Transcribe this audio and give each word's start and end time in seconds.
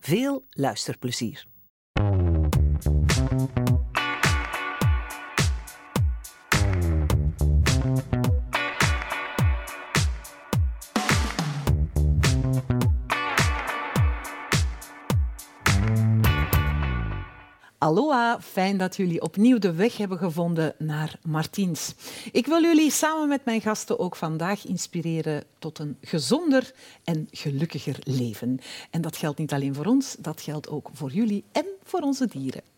Veel 0.00 0.44
luisterplezier. 0.50 1.46
Aloha, 17.78 18.40
fijn 18.40 18.76
dat 18.76 18.96
jullie 18.96 19.22
opnieuw 19.22 19.58
de 19.58 19.72
weg 19.72 19.96
hebben 19.96 20.18
gevonden 20.18 20.74
naar 20.78 21.18
Martiens. 21.22 21.94
Ik 22.32 22.46
wil 22.46 22.62
jullie 22.62 22.90
samen 22.90 23.28
met 23.28 23.44
mijn 23.44 23.60
gasten 23.60 23.98
ook 23.98 24.16
vandaag 24.16 24.66
inspireren 24.66 25.44
tot 25.58 25.78
een 25.78 25.96
gezonder 26.00 26.72
en 27.04 27.28
gelukkiger 27.30 27.96
leven. 28.02 28.58
En 28.90 29.00
dat 29.00 29.16
geldt 29.16 29.38
niet 29.38 29.52
alleen 29.52 29.74
voor 29.74 29.86
ons, 29.86 30.16
dat 30.18 30.40
geldt 30.40 30.68
ook 30.68 30.90
voor 30.92 31.10
jullie 31.10 31.44
en 31.52 31.66
voor 31.82 32.00
onze 32.00 32.26
dieren. 32.26 32.75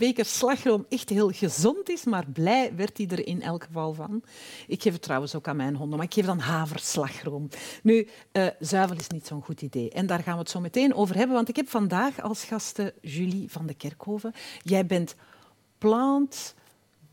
Beker 0.00 0.24
slagroom 0.24 0.86
echt 0.88 1.08
heel 1.08 1.30
gezond 1.30 1.88
is, 1.88 2.04
maar 2.04 2.26
blij 2.32 2.72
werd 2.76 2.96
hij 2.98 3.06
er 3.06 3.26
in 3.26 3.42
elk 3.42 3.64
geval 3.64 3.94
van. 3.94 4.22
Ik 4.66 4.82
geef 4.82 4.92
het 4.92 5.02
trouwens 5.02 5.34
ook 5.34 5.48
aan 5.48 5.56
mijn 5.56 5.76
honden, 5.76 5.96
maar 5.96 6.06
ik 6.06 6.14
geef 6.14 6.26
dan 6.26 6.38
haverslagroom. 6.38 7.48
Nu, 7.82 8.08
uh, 8.32 8.46
zuivel 8.60 8.96
is 8.96 9.08
niet 9.08 9.26
zo'n 9.26 9.42
goed 9.42 9.62
idee. 9.62 9.90
En 9.90 10.06
daar 10.06 10.22
gaan 10.22 10.32
we 10.32 10.40
het 10.40 10.50
zo 10.50 10.60
meteen 10.60 10.94
over 10.94 11.16
hebben, 11.16 11.36
want 11.36 11.48
ik 11.48 11.56
heb 11.56 11.68
vandaag 11.68 12.22
als 12.22 12.44
gasten 12.44 12.92
Julie 13.00 13.50
van 13.50 13.66
de 13.66 13.74
Kerkhoven. 13.74 14.32
Jij 14.62 14.86
bent 14.86 15.14
plant... 15.78 16.54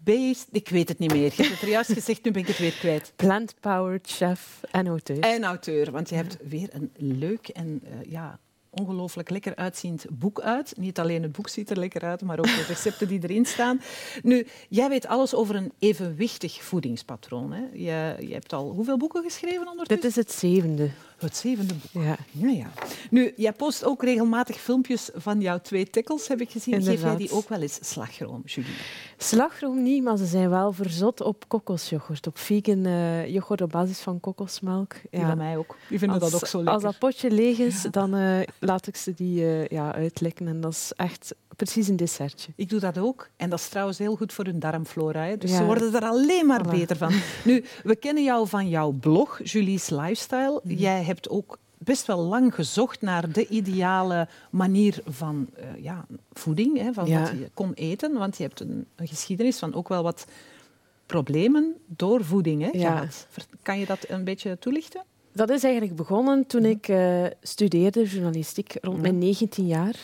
Based, 0.03 0.47
ik 0.51 0.69
weet 0.69 0.89
het 0.89 0.99
niet 0.99 1.11
meer. 1.11 1.23
Je 1.23 1.31
hebt 1.35 1.49
het 1.49 1.61
er 1.61 1.69
juist 1.69 1.93
gezegd, 1.99 2.23
nu 2.23 2.31
ben 2.31 2.41
ik 2.41 2.47
het 2.47 2.57
weer 2.57 2.73
kwijt. 2.73 3.13
Plant-powered 3.15 4.07
chef 4.07 4.61
en 4.71 4.87
auteur. 4.87 5.19
En 5.19 5.43
auteur, 5.43 5.91
want 5.91 6.09
je 6.09 6.15
hebt 6.15 6.37
weer 6.43 6.69
een 6.71 6.91
leuk 6.95 7.47
en 7.47 7.81
uh, 7.83 8.11
ja, 8.11 8.39
ongelooflijk 8.79 9.29
lekker 9.29 9.55
uitziend 9.55 10.05
boek 10.09 10.41
uit. 10.41 10.73
Niet 10.77 10.99
alleen 10.99 11.23
het 11.23 11.31
boek 11.31 11.49
ziet 11.49 11.69
er 11.69 11.79
lekker 11.79 12.01
uit, 12.01 12.21
maar 12.21 12.39
ook 12.39 12.45
de 12.45 12.65
recepten 12.67 13.07
die 13.07 13.19
erin 13.23 13.45
staan. 13.45 13.81
Nu, 14.23 14.47
jij 14.69 14.89
weet 14.89 15.07
alles 15.07 15.35
over 15.35 15.55
een 15.55 15.71
evenwichtig 15.79 16.63
voedingspatroon. 16.63 17.51
Hè? 17.51 17.63
Je, 17.73 18.15
je 18.27 18.33
hebt 18.33 18.53
al 18.53 18.71
hoeveel 18.71 18.97
boeken 18.97 19.23
geschreven 19.23 19.67
ondertussen? 19.67 19.95
Dit 19.95 20.03
is 20.03 20.15
het 20.15 20.31
zevende. 20.31 20.89
Het 21.17 21.37
zevende 21.37 21.73
boek. 21.73 22.03
Ja. 22.03 22.17
Ja, 22.31 22.47
ja. 22.49 22.71
Nu, 23.09 23.33
jij 23.35 23.53
post 23.53 23.83
ook 23.85 24.03
regelmatig 24.03 24.57
filmpjes 24.57 25.09
van 25.15 25.41
jouw 25.41 25.59
twee 25.61 25.89
tikkels, 25.89 26.27
heb 26.27 26.41
ik 26.41 26.49
gezien. 26.49 26.73
Inderdaad. 26.73 26.99
Geef 26.99 27.07
jij 27.09 27.17
die 27.17 27.31
ook 27.31 27.49
wel 27.49 27.61
eens 27.61 27.79
slagroom, 27.81 28.41
Julie? 28.45 28.71
Slagroom 29.17 29.83
niet, 29.83 30.03
maar 30.03 30.17
ze 30.17 30.25
zijn 30.25 30.49
wel 30.49 30.71
verzot 30.73 31.21
op 31.21 31.43
kokosyoghurt. 31.47 32.27
Op 32.27 32.37
vegan 32.37 32.85
uh, 32.85 33.27
yoghurt 33.27 33.61
op 33.61 33.69
basis 33.69 33.99
van 33.99 34.19
kokosmelk. 34.19 34.93
Die 35.11 35.21
van 35.21 35.37
mij 35.37 35.57
ook. 35.57 35.75
Die 35.89 35.99
vinden 35.99 36.21
als, 36.21 36.31
dat 36.31 36.41
ook 36.41 36.47
zo 36.47 36.57
lekker. 36.57 36.73
Als 36.73 36.83
dat 36.83 36.97
potje 36.99 37.31
leeg 37.31 37.57
is, 37.57 37.81
dan 37.91 38.15
uh, 38.15 38.39
laat 38.59 38.87
ik 38.87 38.95
ze 38.95 39.13
die 39.13 39.39
uh, 39.41 39.67
ja, 39.67 39.93
uitlekken. 39.93 40.47
En 40.47 40.61
dat 40.61 40.71
is 40.71 40.91
echt 40.95 41.35
precies 41.55 41.87
een 41.87 41.95
dessertje. 41.95 42.51
Ik 42.55 42.69
doe 42.69 42.79
dat 42.79 42.97
ook. 42.97 43.29
En 43.35 43.49
dat 43.49 43.59
is 43.59 43.67
trouwens 43.69 43.97
heel 43.97 44.15
goed 44.15 44.33
voor 44.33 44.45
hun 44.45 44.59
darmflora. 44.59 45.23
Hè? 45.23 45.37
Dus 45.37 45.51
Ja. 45.51 45.57
ze 45.57 45.63
worden 45.63 45.93
er 45.95 46.03
alleen 46.03 46.45
maar 46.45 46.65
Voilà. 46.65 46.69
beter 46.69 46.97
van. 46.97 47.13
Nu, 47.43 47.63
we 47.83 47.95
kennen 47.95 48.23
jou 48.23 48.47
van 48.47 48.69
jouw 48.69 48.91
blog, 48.91 49.39
Julie's 49.43 49.89
Lifestyle. 49.89 50.59
Mhm. 50.63 50.73
Jij 50.73 51.03
hebt 51.07 51.29
ook 51.29 51.57
best 51.77 52.05
wel 52.05 52.19
lang 52.19 52.55
gezocht 52.55 53.01
naar 53.01 53.31
de 53.31 53.47
ideale 53.47 54.27
manier 54.49 54.99
van 55.05 55.47
eh, 55.55 55.83
ja, 55.83 56.05
voeding, 56.33 56.77
hè, 56.77 56.93
van 56.93 57.05
Ja. 57.05 57.21
wat 57.21 57.29
je 57.29 57.49
kon 57.53 57.73
eten. 57.73 58.13
Want 58.13 58.37
je 58.37 58.43
hebt 58.43 58.59
een, 58.59 58.85
een 58.95 59.07
geschiedenis 59.07 59.59
van 59.59 59.73
ook 59.73 59.87
wel 59.87 60.03
wat 60.03 60.25
problemen 61.05 61.75
door 61.85 62.23
voeding 62.25 62.61
hè, 62.61 62.69
Ja. 62.79 63.07
Kan 63.61 63.79
je 63.79 63.85
dat 63.85 64.05
een 64.07 64.23
beetje 64.23 64.57
toelichten? 64.59 65.03
Dat 65.33 65.49
is 65.49 65.63
eigenlijk 65.63 65.95
begonnen 65.95 66.45
toen 66.45 66.65
ik 66.65 66.87
eh, 66.87 67.23
studeerde 67.41 68.03
journalistiek 68.03 68.77
rond 68.81 69.01
mijn 69.01 69.17
19 69.17 69.67
jaar. 69.67 69.95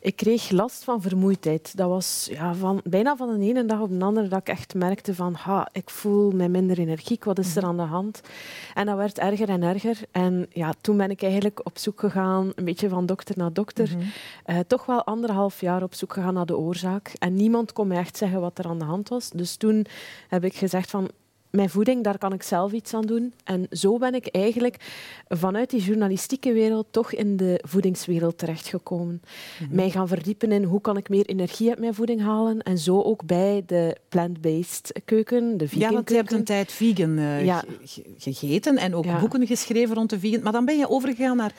Ik 0.00 0.16
kreeg 0.16 0.50
last 0.50 0.84
van 0.84 1.02
vermoeidheid. 1.02 1.76
Dat 1.76 1.88
was 1.88 2.28
ja, 2.30 2.54
van, 2.54 2.80
bijna 2.84 3.16
van 3.16 3.38
de 3.38 3.46
ene 3.46 3.64
dag 3.64 3.80
op 3.80 3.98
de 3.98 4.04
andere 4.04 4.28
dat 4.28 4.40
ik 4.40 4.48
echt 4.48 4.74
merkte 4.74 5.14
van 5.14 5.34
ha, 5.34 5.68
ik 5.72 5.90
voel 5.90 6.30
mij 6.30 6.48
minder 6.48 6.78
energiek, 6.78 7.24
wat 7.24 7.38
is 7.38 7.56
er 7.56 7.64
aan 7.64 7.76
de 7.76 7.82
hand? 7.82 8.20
En 8.74 8.86
dat 8.86 8.96
werd 8.96 9.18
erger 9.18 9.48
en 9.48 9.62
erger. 9.62 9.98
En 10.10 10.46
ja, 10.50 10.72
toen 10.80 10.96
ben 10.96 11.10
ik 11.10 11.22
eigenlijk 11.22 11.60
op 11.64 11.78
zoek 11.78 12.00
gegaan, 12.00 12.52
een 12.54 12.64
beetje 12.64 12.88
van 12.88 13.06
dokter 13.06 13.34
naar 13.38 13.52
dokter. 13.52 13.96
Eh, 14.44 14.58
toch 14.66 14.86
wel 14.86 15.04
anderhalf 15.04 15.60
jaar 15.60 15.82
op 15.82 15.94
zoek 15.94 16.12
gegaan 16.12 16.34
naar 16.34 16.46
de 16.46 16.58
oorzaak. 16.58 17.12
En 17.18 17.34
niemand 17.34 17.72
kon 17.72 17.86
mij 17.86 17.98
echt 17.98 18.16
zeggen 18.16 18.40
wat 18.40 18.58
er 18.58 18.66
aan 18.66 18.78
de 18.78 18.84
hand 18.84 19.08
was. 19.08 19.30
Dus 19.30 19.56
toen 19.56 19.86
heb 20.28 20.44
ik 20.44 20.54
gezegd 20.54 20.90
van 20.90 21.10
mijn 21.50 21.70
voeding, 21.70 22.04
daar 22.04 22.18
kan 22.18 22.32
ik 22.32 22.42
zelf 22.42 22.72
iets 22.72 22.94
aan 22.94 23.06
doen. 23.06 23.32
En 23.44 23.66
zo 23.70 23.98
ben 23.98 24.14
ik 24.14 24.26
eigenlijk 24.26 24.76
vanuit 25.28 25.70
die 25.70 25.80
journalistieke 25.82 26.52
wereld 26.52 26.86
toch 26.90 27.12
in 27.12 27.36
de 27.36 27.60
voedingswereld 27.66 28.38
terechtgekomen. 28.38 29.22
Mij 29.70 29.90
gaan 29.90 30.08
verdiepen 30.08 30.52
in 30.52 30.62
hoe 30.64 30.80
kan 30.80 30.96
ik 30.96 31.08
meer 31.08 31.26
energie 31.26 31.68
uit 31.68 31.78
mijn 31.78 31.94
voeding 31.94 32.20
halen. 32.20 32.62
En 32.62 32.78
zo 32.78 33.02
ook 33.02 33.24
bij 33.24 33.62
de 33.66 33.96
plant-based 34.08 35.00
keuken, 35.04 35.56
de 35.58 35.68
vegan 35.68 35.88
Ja, 35.88 35.92
want 35.94 36.08
je 36.08 36.14
hebt 36.16 36.28
keuken. 36.28 36.36
een 36.48 36.56
tijd 36.56 36.72
vegan 36.72 37.18
eh, 37.18 37.44
Ja. 37.44 37.64
gegeten 38.18 38.76
en 38.76 38.94
ook 38.94 39.04
Ja. 39.04 39.20
boeken 39.20 39.46
geschreven 39.46 39.94
rond 39.94 40.10
de 40.10 40.18
vegan. 40.18 40.42
Maar 40.42 40.52
dan 40.52 40.64
ben 40.64 40.78
je 40.78 40.88
overgegaan 40.88 41.36
naar 41.36 41.52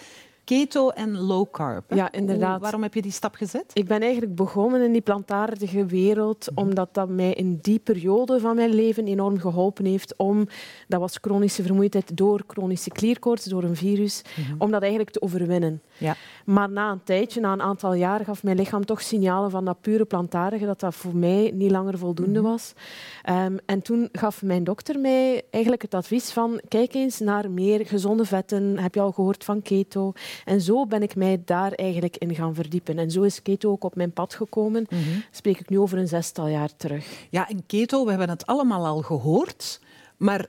keto 0.50 0.90
en 0.90 1.18
low 1.18 1.46
carb. 1.52 1.90
hè? 1.90 1.96
Ja, 1.96 2.12
inderdaad. 2.12 2.52
Hoe- 2.52 2.60
waarom 2.62 2.82
heb 2.84 2.94
je 2.94 3.02
die 3.02 3.12
stap 3.12 3.36
gezet? 3.36 3.72
Ik 3.74 3.88
ben 3.88 4.02
eigenlijk 4.02 4.36
begonnen 4.36 4.82
in 4.82 4.92
die 4.92 5.02
plantaardige 5.02 5.86
wereld, 5.86 6.48
omdat 6.56 6.94
dat 6.94 7.10
mij 7.10 7.34
in 7.34 7.60
die 7.62 7.80
periode 7.80 8.40
van 8.40 8.56
mijn 8.56 8.74
leven 8.74 9.08
enorm 9.08 9.40
geholpen 9.40 9.86
heeft 9.86 10.14
om, 10.18 10.48
dat 10.88 11.00
was 11.00 11.18
chronische 11.22 11.64
vermoeidheid 11.64 12.18
door 12.18 12.44
chronische 12.48 12.90
klierkoorts, 12.90 13.46
door 13.46 13.64
een 13.64 13.76
virus, 13.76 14.22
om 14.58 14.72
dat 14.72 14.82
eigenlijk 14.82 15.12
te 15.12 15.22
overwinnen. 15.22 15.82
Ja. 15.98 16.16
Maar 16.46 16.70
na 16.72 16.92
een 16.92 17.04
tijdje, 17.04 17.40
na 17.40 17.54
een 17.54 17.62
aantal 17.62 17.94
jaar, 17.94 18.24
gaf 18.26 18.44
mijn 18.44 18.58
lichaam 18.58 18.86
toch 18.86 19.02
signalen 19.02 19.52
van 19.52 19.66
dat 19.66 19.82
pure 19.82 20.06
plantaardige, 20.06 20.66
dat 20.66 20.80
dat 20.80 20.96
voor 20.96 21.16
mij 21.16 21.52
niet 21.54 21.72
langer 21.72 21.98
voldoende 21.98 22.42
was. 22.42 22.74
Ehm, 23.24 23.58
en 23.66 23.82
toen 23.82 24.10
gaf 24.12 24.42
mijn 24.42 24.64
dokter 24.64 25.00
mij 25.00 25.42
eigenlijk 25.52 25.82
het 25.82 25.94
advies 25.94 26.32
van, 26.32 26.62
kijk 26.68 26.94
eens 26.94 27.20
naar 27.20 27.52
meer 27.52 27.86
gezonde 27.86 28.26
vetten. 28.26 28.78
Heb 28.78 28.94
je 28.94 29.02
al 29.02 29.12
gehoord 29.12 29.44
van 29.44 29.62
keto? 29.62 30.12
En 30.46 30.62
zo 30.62 30.86
ben 30.86 31.02
ik 31.02 31.16
mij 31.16 31.42
daar 31.46 31.72
eigenlijk 31.72 32.18
in 32.18 32.36
gaan 32.36 32.56
verdiepen. 32.56 32.98
En 32.98 33.12
zo 33.12 33.22
is 33.22 33.42
keto 33.42 33.72
ook 33.72 33.84
op 33.84 33.96
mijn 33.96 34.12
pad 34.12 34.34
gekomen. 34.34 34.88
Spreek 35.32 35.60
ik 35.60 35.70
nu 35.70 35.80
over 35.80 35.98
een 35.98 36.08
zestal 36.08 36.48
jaar 36.48 36.76
terug. 36.76 37.28
Ja, 37.30 37.50
en 37.50 37.66
keto, 37.66 38.04
we 38.04 38.10
hebben 38.10 38.30
het 38.30 38.46
allemaal 38.46 38.86
al 38.86 39.02
gehoord, 39.02 39.80
maar 40.18 40.46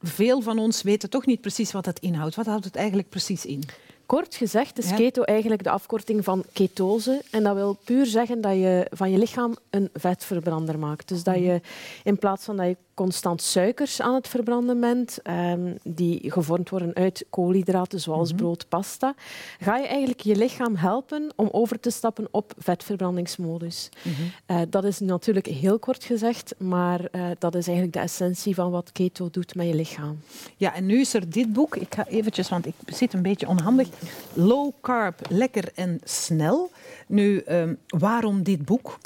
veel 0.00 0.40
van 0.40 0.58
ons 0.58 0.82
weten 0.82 1.10
toch 1.10 1.26
niet 1.26 1.40
precies 1.40 1.72
wat 1.72 1.86
het 1.86 1.98
inhoudt. 1.98 2.34
Wat 2.34 2.46
houdt 2.46 2.64
het 2.64 2.76
eigenlijk 2.76 3.08
precies 3.08 3.46
in? 3.46 3.62
Kort 4.06 4.34
gezegd 4.34 4.78
is 4.78 4.94
keto 4.94 5.22
eigenlijk 5.22 5.62
de 5.62 5.70
afkorting 5.70 6.24
van 6.24 6.44
ketose. 6.52 7.22
En 7.30 7.42
dat 7.42 7.54
wil 7.54 7.78
puur 7.84 8.06
zeggen 8.06 8.40
dat 8.40 8.52
je 8.52 8.86
van 8.90 9.10
je 9.10 9.18
lichaam 9.18 9.56
een 9.70 9.90
vetverbrander 9.92 10.78
maakt. 10.78 11.08
Dus 11.08 11.22
dat 11.22 11.34
je 11.34 11.60
in 12.04 12.18
plaats 12.18 12.44
van 12.44 12.56
dat 12.56 12.66
je 12.66 12.76
constant 12.98 13.42
suikers 13.42 14.00
aan 14.00 14.14
het 14.14 14.28
verbranden 14.28 14.80
bent, 14.80 15.18
um, 15.24 15.76
die 15.82 16.30
gevormd 16.30 16.70
worden 16.70 16.94
uit 16.94 17.24
koolhydraten 17.30 18.00
zoals 18.00 18.32
mhm. 18.32 18.38
brood, 18.38 18.68
pasta, 18.68 19.14
ga 19.60 19.76
je 19.76 19.86
eigenlijk 19.86 20.20
je 20.20 20.36
lichaam 20.36 20.76
helpen 20.76 21.32
om 21.36 21.48
over 21.52 21.80
te 21.80 21.90
stappen 21.90 22.28
op 22.30 22.52
vetverbrandingsmodus. 22.58 23.88
Mhm. 24.02 24.14
Eh, 24.46 24.60
dat 24.70 24.84
is 24.84 24.98
natuurlijk 24.98 25.46
heel 25.46 25.78
kort 25.78 26.04
gezegd, 26.04 26.54
maar 26.58 27.00
uh, 27.00 27.30
dat 27.38 27.54
is 27.54 27.66
eigenlijk 27.66 27.96
de 27.96 28.02
essentie 28.02 28.54
van 28.54 28.70
wat 28.70 28.92
keto 28.92 29.28
doet 29.30 29.54
met 29.54 29.66
je 29.66 29.74
lichaam. 29.74 30.18
Ja, 30.56 30.74
en 30.74 30.86
nu 30.86 31.00
is 31.00 31.14
er 31.14 31.30
dit 31.30 31.52
boek. 31.52 31.76
Ik 31.76 31.94
ga 31.94 32.06
eventjes, 32.06 32.48
want 32.48 32.66
ik 32.66 32.74
zit 32.86 33.12
een 33.12 33.22
beetje 33.22 33.48
onhandig. 33.48 33.88
Low 34.32 34.72
carb, 34.80 35.20
lekker 35.28 35.70
en 35.74 36.00
snel. 36.04 36.70
Nu, 37.06 37.42
um, 37.48 37.78
waarom 37.86 38.42
dit 38.42 38.64
boek? 38.64 38.98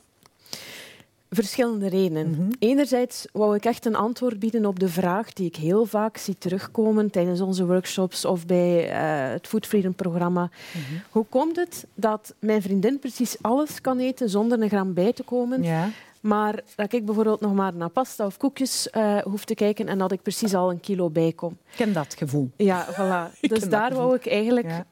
Verschillende 1.35 1.89
redenen. 1.89 2.31
Mhm. 2.31 2.51
Enerzijds 2.59 3.27
wou 3.33 3.57
ik 3.57 3.65
echt 3.65 3.87
een 3.87 3.95
antwoord 3.95 4.39
bieden 4.39 4.67
op 4.67 4.79
de 4.79 4.89
vraag 4.89 5.33
die 5.33 5.47
ik 5.47 5.57
heel 5.57 5.85
vaak 5.85 6.17
zie 6.17 6.39
terugkomen 6.39 7.11
tijdens 7.11 7.41
onze 7.41 7.67
workshops 7.67 8.25
of 8.25 8.47
bij 8.47 8.89
uh, 8.89 9.33
het 9.33 9.47
Food 9.47 9.67
Freedom 9.67 9.95
programma. 9.95 10.51
Mhm. 10.73 11.01
Hoe 11.11 11.25
komt 11.29 11.57
het 11.57 11.87
dat 11.95 12.35
mijn 12.39 12.63
vriendin 12.63 12.99
precies 12.99 13.37
alles 13.41 13.81
kan 13.81 13.99
eten 13.99 14.29
zonder 14.31 14.63
een 14.63 14.69
gram 14.69 14.95
bij 14.95 15.13
te 15.13 15.23
komen, 15.23 15.63
ja. 15.63 15.89
maar 16.21 16.61
dat 16.77 16.93
ik 16.93 17.05
bijvoorbeeld 17.05 17.41
nog 17.41 17.55
maar 17.55 17.75
naar 17.75 17.91
pasta 17.91 18.27
of 18.27 18.37
koekjes 18.37 18.89
uh, 18.97 19.19
hoef 19.19 19.45
te 19.45 19.55
kijken 19.55 19.89
en 19.89 19.99
dat 19.99 20.13
ik 20.13 20.23
precies 20.23 20.55
al 20.55 20.71
een 20.71 20.81
kilo 20.81 21.11
bij 21.11 21.33
kom? 21.33 21.53
Ik 21.53 21.77
ken 21.77 21.93
dat 21.93 22.15
gevoel. 22.19 22.51
Ja, 22.57 22.87
voilà. 22.93 23.41
dus 23.41 23.69
daar 23.69 23.95
wou 23.95 24.15
ik 24.15 24.27
eigenlijk 24.27 24.85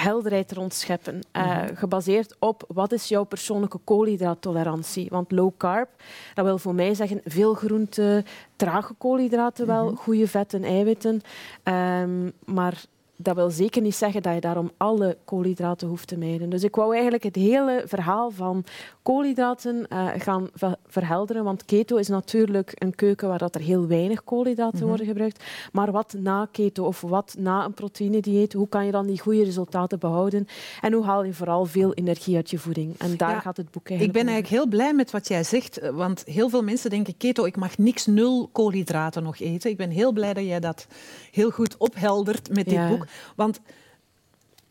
helderheid 0.00 0.52
rond 0.52 0.74
scheppen. 0.74 1.20
Eh, 1.32 1.42
mhm. 1.42 1.74
gebaseerd 1.74 2.36
op 2.38 2.64
wat 2.68 2.92
is 2.92 3.08
jouw 3.08 3.24
persoonlijke 3.24 3.78
koolhydraattolerantie. 3.84 5.06
Want 5.10 5.30
low 5.30 5.52
carb, 5.56 5.88
dat 6.34 6.44
wil 6.44 6.58
voor 6.58 6.74
mij 6.74 6.94
zeggen 6.94 7.20
veel 7.24 7.54
groenten, 7.54 8.24
trage 8.56 8.94
koolhydraten 8.94 9.66
wel, 9.66 9.90
mm 9.90 9.96
goede 9.96 10.28
vetten, 10.28 10.64
eiwitten. 10.64 11.20
Um, 11.64 12.32
maar 12.44 12.84
dat 13.20 13.34
wil 13.34 13.50
zeker 13.50 13.82
niet 13.82 13.94
zeggen 13.94 14.22
dat 14.22 14.34
je 14.34 14.40
daarom 14.40 14.70
alle 14.76 15.16
koolhydraten 15.24 15.88
hoeft 15.88 16.08
te 16.08 16.18
mijden. 16.18 16.50
Dus 16.50 16.62
ik 16.62 16.74
wou 16.74 16.92
eigenlijk 16.92 17.22
het 17.22 17.34
hele 17.34 17.82
verhaal 17.86 18.30
van 18.30 18.64
koolhydraten 19.02 19.86
uh, 19.92 20.08
gaan 20.18 20.48
verhelderen. 20.86 21.44
Want 21.44 21.64
keto 21.64 21.96
is 21.96 22.08
natuurlijk 22.08 22.72
een 22.74 22.94
keuken 22.94 23.28
waar 23.28 23.38
dat 23.38 23.54
er 23.54 23.60
heel 23.60 23.86
weinig 23.86 24.24
koolhydraten 24.24 24.78
mhm. 24.78 24.88
worden 24.88 25.06
gebruikt. 25.06 25.44
Maar 25.72 25.92
wat 25.92 26.14
na 26.18 26.48
keto 26.52 26.84
of 26.84 27.00
wat 27.00 27.34
na 27.38 27.64
een 27.64 27.74
proteïnedieet, 27.74 28.52
hoe 28.52 28.68
kan 28.68 28.86
je 28.86 28.92
dan 28.92 29.06
die 29.06 29.20
goede 29.20 29.44
resultaten 29.44 29.98
behouden? 29.98 30.46
En 30.80 30.92
hoe 30.92 31.04
haal 31.04 31.24
je 31.24 31.32
vooral 31.32 31.64
veel 31.64 31.94
energie 31.94 32.36
uit 32.36 32.50
je 32.50 32.58
voeding? 32.58 32.98
En 32.98 33.16
daar 33.16 33.40
gaat 33.40 33.56
het 33.56 33.70
boek 33.70 33.88
eigenlijk 33.88 34.18
Ik 34.18 34.24
ben 34.24 34.32
eigenlijk 34.32 34.62
heel 34.62 34.76
blij 34.76 34.94
met 34.94 35.10
wat 35.10 35.28
jij 35.28 35.44
zegt. 35.44 35.78
Eh, 35.78 35.90
want 35.90 36.22
heel 36.26 36.48
veel 36.48 36.62
mensen 36.62 36.90
denken 36.90 37.16
keto, 37.16 37.44
ik 37.44 37.56
mag 37.56 37.78
niks 37.78 38.06
nul 38.06 38.48
koolhydraten 38.52 39.22
nog 39.22 39.38
eten. 39.38 39.70
Ik 39.70 39.76
ben 39.76 39.90
heel 39.90 40.12
blij 40.12 40.34
dat 40.34 40.44
jij 40.44 40.60
dat 40.60 40.86
heel 41.30 41.50
goed 41.50 41.76
opheldert 41.76 42.54
met 42.54 42.68
dit 42.68 42.88
boek. 42.88 43.06
Want 43.36 43.60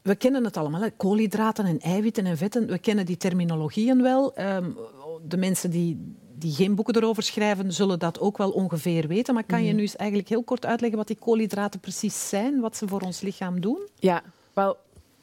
we 0.01 0.16
kennen 0.16 0.44
het 0.44 0.57
allemaal, 0.57 0.81
hè? 0.81 0.92
koolhydraten 0.92 1.66
en 1.66 1.80
eiwitten 1.80 2.25
en 2.25 2.38
vetten. 2.38 2.68
We 2.68 2.80
kennen 2.80 3.06
die 3.06 3.18
terminologieën 3.18 4.01
wel. 4.01 4.36
Ehm, 4.36 4.72
de 5.28 5.38
mensen 5.38 5.72
die, 5.72 6.16
die 6.34 6.54
geen 6.54 6.75
boeken 6.75 6.95
erover 6.95 7.24
schrijven, 7.24 7.74
zullen 7.74 8.00
dat 8.00 8.19
ook 8.19 8.38
wel 8.38 8.51
ongeveer 8.51 9.07
weten. 9.07 9.34
Maar 9.34 9.44
kan 9.44 9.62
je 9.62 9.68
mhm. 9.68 9.75
nu 9.75 9.81
eens 9.81 9.95
eigenlijk 9.95 10.30
heel 10.30 10.44
kort 10.44 10.66
uitleggen 10.66 10.98
wat 10.98 11.07
die 11.07 11.18
koolhydraten 11.18 11.80
precies 11.80 12.30
zijn, 12.30 12.60
wat 12.60 12.78
ze 12.78 12.88
voor 12.88 13.01
ons 13.01 13.22
lichaam 13.22 13.62
doen? 13.62 13.88
Ja, 14.00 14.24
wel, 14.54 14.78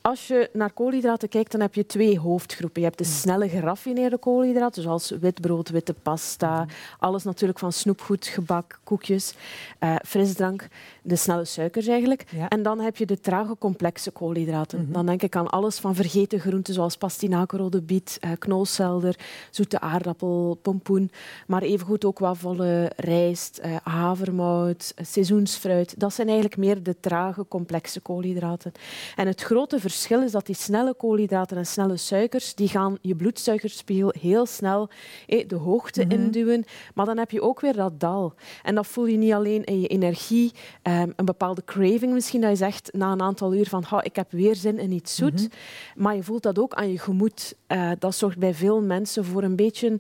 als 0.07 0.27
je 0.27 0.51
naar 0.53 0.73
koolhydraten 0.73 1.29
kijkt, 1.29 1.53
dan 1.53 1.61
heb 1.61 1.75
je 1.75 1.87
twee 1.87 2.19
hoofdgroepen. 2.19 2.81
Je 2.81 2.87
hebt 2.87 2.99
de 2.99 3.05
snelle 3.05 3.49
geraffineerde 3.49 4.19
koolhydraten, 4.19 4.83
zoals 4.83 5.11
witbrood, 5.11 5.69
witte 5.69 5.95
pasta, 5.95 6.67
alles 6.99 7.25
natuurlijk 7.25 7.59
van 7.59 7.73
snoepgoed, 7.73 8.27
gebak, 8.27 8.81
koekjes, 8.85 9.35
uh, 9.81 9.95
frisdrank, 10.07 10.69
de 11.03 11.17
snelle 11.17 11.45
suikers 11.45 11.87
eigenlijk. 11.87 12.25
En 12.49 12.63
dan 12.63 12.81
heb 12.81 12.97
je 12.97 13.07
de 13.07 13.21
trage 13.21 13.57
complexe 13.59 14.11
koolhydraten. 14.11 14.83
Mhm. 14.83 14.93
Dan 14.93 15.07
denk 15.07 15.23
ik 15.23 15.37
aan 15.37 15.51
alles 15.51 15.79
van 15.79 15.95
vergeten 15.95 16.41
groenten, 16.41 16.75
zoals 16.75 16.97
pastinaak, 16.97 17.53
rode 17.53 17.83
biet, 17.83 18.19
uh, 18.21 18.31
knolselder, 18.39 19.19
zoete 19.51 19.81
aardappel, 19.81 20.59
pompoen, 20.63 21.11
maar 21.47 21.63
evengoed 21.63 22.05
ook 22.05 22.19
wafelen, 22.19 22.91
rijst, 22.97 23.61
uh, 23.65 23.77
havermout, 23.83 24.95
seizoensfruit. 24.97 26.01
Dat 26.01 26.15
zijn 26.15 26.29
eigenlijk 26.29 26.59
meer 26.59 26.83
de 26.83 27.01
trage 27.01 27.47
complexe 27.49 28.01
koolhydraten. 28.01 28.73
En 29.17 29.27
het 29.27 29.41
grote 29.41 29.75
verschil 29.75 29.93
verschil 29.95 30.23
is 30.23 30.33
dat 30.33 30.47
die 30.47 30.55
snelle 30.55 30.95
koolhydraten 30.95 31.57
en 31.57 31.67
snelle 31.67 31.97
suikers, 31.97 32.55
die 32.55 32.69
gaan 32.69 32.99
je 33.01 33.17
bloedsuikerspiegel 33.17 34.15
heel 34.21 34.47
snel 34.47 34.89
eh, 35.27 35.49
de 35.49 35.57
hoogte 35.57 36.05
mm 36.05 36.11
induwen. 36.11 36.65
Maar 36.95 37.07
dan 37.07 37.19
heb 37.19 37.31
je 37.31 37.43
ook 37.43 37.61
weer 37.61 37.77
dat 37.77 38.01
dal. 38.01 38.35
En 38.63 38.75
dat 38.75 38.87
voel 38.87 39.07
je 39.07 39.17
niet 39.17 39.33
alleen 39.33 39.65
in 39.65 39.81
je 39.81 39.87
energie, 39.87 40.53
um, 40.83 41.13
een 41.17 41.25
bepaalde 41.25 41.65
craving 41.65 42.13
misschien, 42.13 42.41
dat 42.41 42.51
je 42.51 42.57
zegt 42.57 42.93
na 42.93 43.13
een 43.13 43.23
aantal 43.23 43.55
uur 43.55 43.69
van 43.69 43.85
ik 44.03 44.17
heb 44.17 44.33
weer 44.33 44.57
zin 44.57 44.79
in 44.79 44.93
iets 44.93 45.15
zoet. 45.15 45.33
Mhm. 45.33 46.03
Maar 46.03 46.17
je 46.17 46.23
voelt 46.23 46.43
dat 46.43 46.59
ook 46.59 46.75
aan 46.75 46.91
je 46.91 46.99
gemoed. 46.99 47.55
Uh, 47.69 47.91
dat 47.99 48.15
zorgt 48.15 48.39
bij 48.39 48.55
veel 48.55 48.83
mensen 48.83 49.25
voor 49.25 49.43
een 49.43 49.57
beetje 49.57 49.99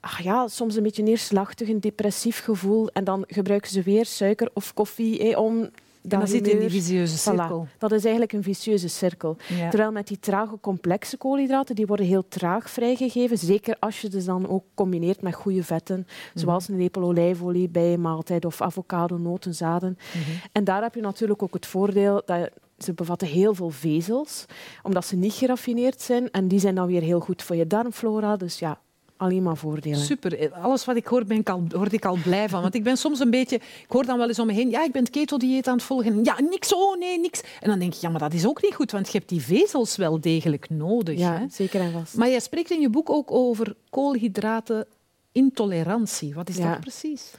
ach 0.00 0.22
ja, 0.22 0.48
soms 0.48 0.76
een 0.76 0.82
beetje 0.82 1.02
neerslachtig, 1.02 1.68
een 1.68 1.80
depressief 1.80 2.40
gevoel. 2.40 2.88
En 2.88 3.04
dan 3.04 3.24
gebruiken 3.26 3.70
ze 3.70 3.82
weer 3.82 4.06
suiker 4.06 4.50
of 4.52 4.74
koffie 4.74 5.18
eh, 5.18 5.38
om 5.38 5.70
dan, 6.02 6.18
dan 6.18 6.28
zit 6.28 6.48
in 6.48 6.58
die 6.58 6.70
vicieuze 6.70 7.18
cirkel. 7.18 7.66
Dat 7.78 7.92
is 7.92 8.02
eigenlijk 8.02 8.32
een 8.32 8.42
vicieuze 8.42 8.88
cirkel. 8.88 9.36
Terwijl 9.70 9.92
met 9.92 10.06
die 10.06 10.18
trage 10.20 10.58
complexe 10.60 11.16
koolhydraten, 11.16 11.74
die 11.74 11.86
worden 11.86 12.06
heel 12.06 12.28
traag 12.28 12.70
vrijgegeven. 12.70 13.38
Zeker 13.38 13.76
als 13.78 14.00
je 14.00 14.10
ze 14.10 14.24
dan 14.24 14.48
ook 14.48 14.64
combineert 14.74 15.22
met 15.22 15.34
goede 15.34 15.62
vetten, 15.62 15.96
mhm. 15.96 16.38
zoals 16.38 16.68
een 16.68 16.76
lepel 16.76 17.02
olijfolie 17.02 17.68
bij 17.68 17.92
een 17.92 18.00
maaltijd 18.00 18.44
of 18.44 18.60
avocado, 18.60 19.18
noten, 19.18 19.54
zaden. 19.54 19.98
Mhm. 20.14 20.30
En 20.52 20.64
daar 20.64 20.82
heb 20.82 20.94
je 20.94 21.00
natuurlijk 21.00 21.42
ook 21.42 21.54
het 21.54 21.66
voordeel 21.66 22.22
dat 22.26 22.50
ze 22.78 22.92
bevatten 22.92 23.28
heel 23.28 23.54
veel 23.54 23.70
vezels, 23.70 24.44
omdat 24.82 25.06
ze 25.06 25.16
niet 25.16 25.32
geraffineerd 25.32 26.00
zijn. 26.00 26.30
En 26.30 26.48
die 26.48 26.58
zijn 26.58 26.74
dan 26.74 26.86
weer 26.86 27.02
heel 27.02 27.20
goed 27.20 27.42
voor 27.42 27.56
je 27.56 27.66
darmflora. 27.66 28.36
Dus 28.36 28.58
ja, 28.58 28.80
alleen 29.18 29.42
maar 29.42 29.56
voordelen. 29.56 29.98
Super. 29.98 30.52
Alles 30.52 30.84
wat 30.84 30.96
ik 30.96 31.06
hoor, 31.06 31.24
ben 31.24 31.38
ik 31.38 31.48
al, 31.48 31.62
word 31.68 31.92
ik 31.92 32.04
al 32.04 32.18
blij 32.22 32.48
van. 32.48 32.62
Want 32.62 32.74
ik 32.74 32.82
ben 32.82 32.96
soms 32.96 33.20
een 33.20 33.30
beetje... 33.30 33.56
Ik 33.56 33.86
hoor 33.88 34.04
dan 34.04 34.18
wel 34.18 34.28
eens 34.28 34.38
om 34.38 34.46
me 34.46 34.52
heen, 34.52 34.70
ja, 34.70 34.84
ik 34.84 34.92
ben 34.92 35.02
het 35.02 35.10
keto-dieet 35.10 35.66
aan 35.66 35.74
het 35.74 35.82
volgen. 35.82 36.24
Ja, 36.24 36.40
niks, 36.40 36.74
oh 36.74 36.98
nee, 36.98 37.20
niks. 37.20 37.40
En 37.60 37.68
dan 37.68 37.78
denk 37.78 37.94
ik, 37.94 38.00
ja, 38.00 38.08
maar 38.08 38.20
dat 38.20 38.32
is 38.32 38.46
ook 38.46 38.62
niet 38.62 38.74
goed, 38.74 38.90
want 38.90 39.06
je 39.06 39.18
hebt 39.18 39.28
die 39.28 39.42
vezels 39.42 39.96
wel 39.96 40.20
degelijk 40.20 40.70
nodig. 40.70 41.18
Ja, 41.18 41.38
hè? 41.38 41.46
zeker 41.50 41.80
en 41.80 41.92
vast. 41.92 42.16
Maar 42.16 42.28
jij 42.28 42.40
spreekt 42.40 42.70
in 42.70 42.80
je 42.80 42.90
boek 42.90 43.10
ook 43.10 43.30
over 43.30 43.76
koolhydratenintolerantie. 43.90 46.34
Wat 46.34 46.48
is 46.48 46.56
dat 46.56 46.80
precies? 46.80 47.30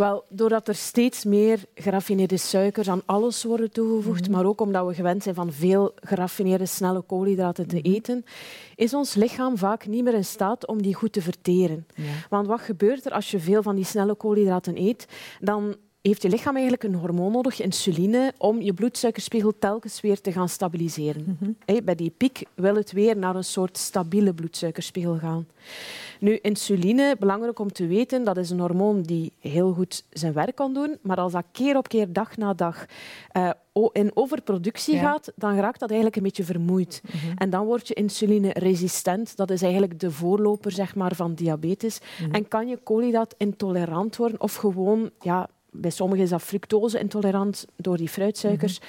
Wel, 0.00 0.24
doordat 0.28 0.68
er 0.68 0.74
steeds 0.74 1.24
meer 1.24 1.64
geraffineerde 1.74 2.36
suikers 2.36 2.88
aan 2.88 3.02
alles 3.06 3.44
worden 3.44 3.70
toegevoegd, 3.72 4.22
mhm. 4.22 4.30
maar 4.30 4.44
ook 4.44 4.60
omdat 4.60 4.86
we 4.86 4.94
gewend 4.94 5.22
zijn 5.22 5.34
van 5.34 5.52
veel 5.52 5.92
geraffineerde 6.00 6.66
snelle 6.66 7.00
koolhydraten 7.00 7.66
te 7.66 7.76
mhm. 7.76 7.86
eten, 7.86 8.24
is 8.76 8.94
ons 8.94 9.14
lichaam 9.14 9.56
vaak 9.58 9.86
niet 9.86 10.04
meer 10.04 10.14
in 10.14 10.24
staat 10.24 10.66
om 10.66 10.82
die 10.82 10.94
goed 10.94 11.12
te 11.12 11.22
verteren. 11.22 11.86
Want 12.28 12.46
wat 12.46 12.60
gebeurt 12.60 13.06
er 13.06 13.12
als 13.12 13.30
je 13.30 13.38
veel 13.38 13.62
van 13.62 13.76
die 13.76 13.84
snelle 13.84 14.14
koolhydraten 14.14 14.76
eet? 14.76 15.06
Dan 15.40 15.76
heeft 16.02 16.22
je 16.22 16.28
lichaam 16.28 16.54
eigenlijk 16.54 16.84
een 16.84 16.94
hormoon 16.94 17.32
nodig, 17.32 17.60
insuline, 17.60 18.32
om 18.38 18.60
je 18.60 18.72
bloedsuikerspiegel 18.72 19.58
telkens 19.58 20.00
weer 20.00 20.20
te 20.20 20.32
gaan 20.32 20.48
stabiliseren. 20.48 21.38
Mhm. 21.40 21.84
Bij 21.84 21.94
die 21.94 22.12
piek 22.16 22.44
wil 22.54 22.74
het 22.74 22.92
weer 22.92 23.16
naar 23.16 23.36
een 23.36 23.44
soort 23.44 23.78
stabiele 23.78 24.34
bloedsuikerspiegel 24.34 25.18
gaan. 25.18 25.46
Nu, 26.20 26.38
insuline, 26.42 27.16
belangrijk 27.18 27.58
om 27.58 27.72
te 27.72 27.86
weten, 27.86 28.24
dat 28.24 28.36
is 28.36 28.50
een 28.50 28.60
hormoon 28.60 29.02
die 29.02 29.32
heel 29.38 29.72
goed 29.72 30.04
zijn 30.10 30.32
werk 30.32 30.54
kan 30.54 30.74
doen, 30.74 30.98
maar 31.02 31.16
als 31.16 31.32
dat 31.32 31.44
keer 31.52 31.76
op 31.76 31.88
keer, 31.88 32.12
dag 32.12 32.36
na 32.36 32.54
dag, 32.54 32.86
uh, 33.36 33.50
in 33.92 34.10
overproductie 34.14 34.98
gaat, 34.98 35.32
dan 35.36 35.56
raakt 35.56 35.80
dat 35.80 35.88
eigenlijk 35.88 36.16
een 36.16 36.22
beetje 36.22 36.44
vermoeid. 36.44 37.02
Mhm. 37.04 37.36
En 37.36 37.50
dan 37.50 37.64
word 37.66 37.88
je 37.88 37.94
insulineresistent. 37.94 39.36
Dat 39.36 39.50
is 39.50 39.62
eigenlijk 39.62 40.00
de 40.00 40.10
voorloper 40.10 40.72
zeg 40.72 40.94
maar, 40.94 41.14
van 41.14 41.34
diabetes. 41.34 41.98
Mhm. 42.20 42.34
En 42.34 42.48
kan 42.48 42.68
je 42.68 42.76
koolhydraat 42.76 43.34
intolerant 43.38 44.16
worden 44.16 44.40
of 44.40 44.54
gewoon 44.54 45.10
ja, 45.20 45.48
bij 45.72 45.90
sommigen 45.90 46.24
is 46.24 46.30
dat 46.30 46.42
fructose-intolerant 46.42 47.66
door 47.76 47.96
die 47.96 48.08
fruitsuikers. 48.08 48.80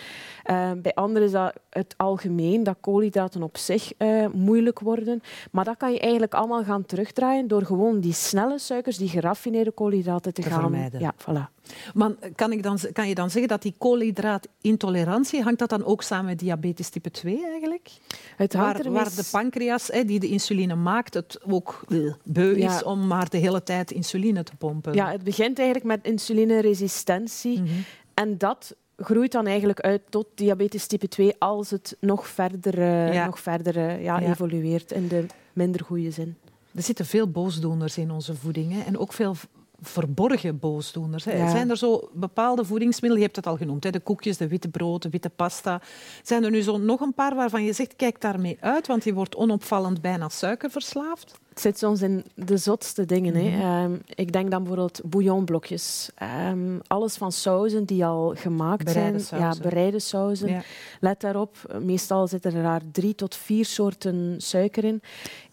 Uh, 0.50 0.72
bij 0.82 0.94
anderen 0.94 1.28
is 1.28 1.34
dat 1.34 1.54
het 1.70 1.94
algemeen, 1.98 2.64
dat 2.64 2.76
koolhydraten 2.80 3.44
op 3.44 3.58
zich 3.58 3.92
uh, 3.98 4.28
moeilijk 4.34 4.80
worden. 4.80 5.22
Maar 5.52 5.66
dat 5.66 5.78
kan 5.78 5.92
je 5.92 6.00
eigenlijk 6.00 6.34
allemaal 6.34 6.64
gaan 6.64 6.86
terugdraaien 6.86 7.48
door 7.48 7.66
gewoon 7.66 8.00
die 8.00 8.14
snelle 8.14 8.60
suikers, 8.60 8.98
die 8.98 9.10
geraffineerde 9.10 9.72
koolhydraten 9.72 10.34
te, 10.34 10.42
te 10.42 10.50
gaan 10.50 10.62
vermijden. 10.62 11.00
Ja, 11.00 11.14
voilà. 11.18 11.60
Maar 11.94 12.12
kan, 12.36 12.52
ik 12.52 12.64
dan, 12.64 12.80
kan 12.94 13.08
je 13.08 13.16
dan 13.16 13.30
zeggen 13.30 13.50
dat 13.50 13.62
die 13.62 13.76
koolhydraatintolerantie, 13.78 15.42
hangt 15.42 15.60
dat 15.60 15.70
dan 15.70 15.86
ook 15.86 16.02
samen 16.02 16.26
met 16.26 16.40
diabetes 16.40 16.90
type 16.90 17.12
2 17.12 17.46
eigenlijk? 17.48 17.90
Het 18.36 18.54
waar, 18.54 18.92
waar 18.92 19.16
de 19.16 19.28
pancreas, 19.32 19.88
hè, 19.88 20.06
die 20.06 20.20
de 20.20 20.28
insuline 20.28 20.76
maakt, 20.76 21.14
het 21.14 21.40
ook 21.48 21.86
beu 22.24 22.56
is 22.56 22.84
om 22.84 23.08
maar 23.08 23.30
de 23.30 23.38
hele 23.38 23.64
tijd 23.64 23.92
insuline 23.92 24.44
te 24.44 24.56
pompen. 24.56 24.94
Ja, 24.94 25.12
het 25.12 25.24
begint 25.24 25.58
eigenlijk 25.58 25.88
met 25.88 26.06
insulineresistentie. 26.06 27.62
Mhm. 27.62 27.70
En 28.14 28.38
dat 28.38 28.76
groeit 29.04 29.32
dan 29.32 29.46
eigenlijk 29.48 29.80
uit 29.80 30.02
tot 30.10 30.28
diabetes 30.36 30.88
type 30.88 31.08
2 31.08 31.36
als 31.40 31.70
het 31.70 31.98
nog 32.00 32.28
verder, 32.28 32.78
uh, 32.80 33.14
ja. 33.14 33.26
nog 33.26 33.40
verder 33.40 33.78
uh, 33.78 34.04
ja, 34.04 34.22
evolueert 34.22 34.92
in 34.92 35.08
de 35.08 35.26
minder 35.54 35.84
goede 35.86 36.12
zin. 36.12 36.36
Er 36.76 36.82
zitten 36.82 37.06
veel 37.06 37.28
boosdoeners 37.32 37.98
in 37.98 38.12
onze 38.12 38.36
voeding 38.36 38.72
hè? 38.74 38.82
en 38.82 38.98
ook 38.98 39.14
veel 39.14 39.36
verborgen 39.82 40.60
boosdoeners. 40.60 41.26
Hè. 41.26 41.50
Zijn 41.50 41.70
er 41.70 41.78
zo 41.78 42.10
bepaalde 42.14 42.66
voedingsmiddelen, 42.66 43.18
je 43.18 43.24
hebt 43.24 43.36
het 43.36 43.48
al 43.48 43.58
genoemd, 43.58 43.84
hè, 43.84 43.90
de 43.90 44.00
koekjes, 44.00 44.38
de 44.38 44.48
witte 44.48 44.68
brood, 44.68 45.02
de 45.02 45.10
witte 45.10 45.30
pasta. 45.30 45.82
Zijn 46.24 46.44
er 46.44 46.52
nu 46.52 46.62
zo 46.62 46.78
nog 46.78 47.00
een 47.00 47.14
paar 47.14 47.36
waarvan 47.36 47.64
je 47.64 47.74
zegt, 47.74 47.96
kijk 47.96 48.22
daarmee 48.22 48.58
uit, 48.60 48.88
want 48.88 49.04
je 49.04 49.14
wordt 49.14 49.36
onopvallend 49.36 50.02
bijna 50.02 50.30
suikerverslaafd? 50.30 51.40
Het 51.52 51.62
zit 51.62 51.78
soms 51.78 52.02
in 52.02 52.24
de 52.36 52.58
zotste 52.58 53.06
dingen. 53.06 53.36
hè. 53.36 53.50
Mhm. 53.50 53.62
Ehm, 53.62 53.98
ik 54.16 54.32
denk 54.32 54.52
dan 54.52 54.60
bijvoorbeeld 54.60 55.02
bouillonblokjes. 55.06 56.10
Um, 56.50 56.80
alles 56.88 57.16
van 57.16 57.32
sauzen 57.32 57.86
die 57.86 58.06
al 58.06 58.34
gemaakt 58.36 58.84
bereide 58.84 59.20
zijn. 59.20 59.42
Ja, 59.42 59.54
bereide 59.62 60.00
sauzen. 60.00 60.64
Let 61.00 61.22
daarop, 61.22 61.76
meestal 61.82 62.28
zitten 62.28 62.56
er 62.56 62.64
daar 62.64 62.82
drie 62.92 63.16
tot 63.16 63.36
vier 63.36 63.66
soorten 63.66 64.36
suiker 64.38 64.84
in. 64.84 65.02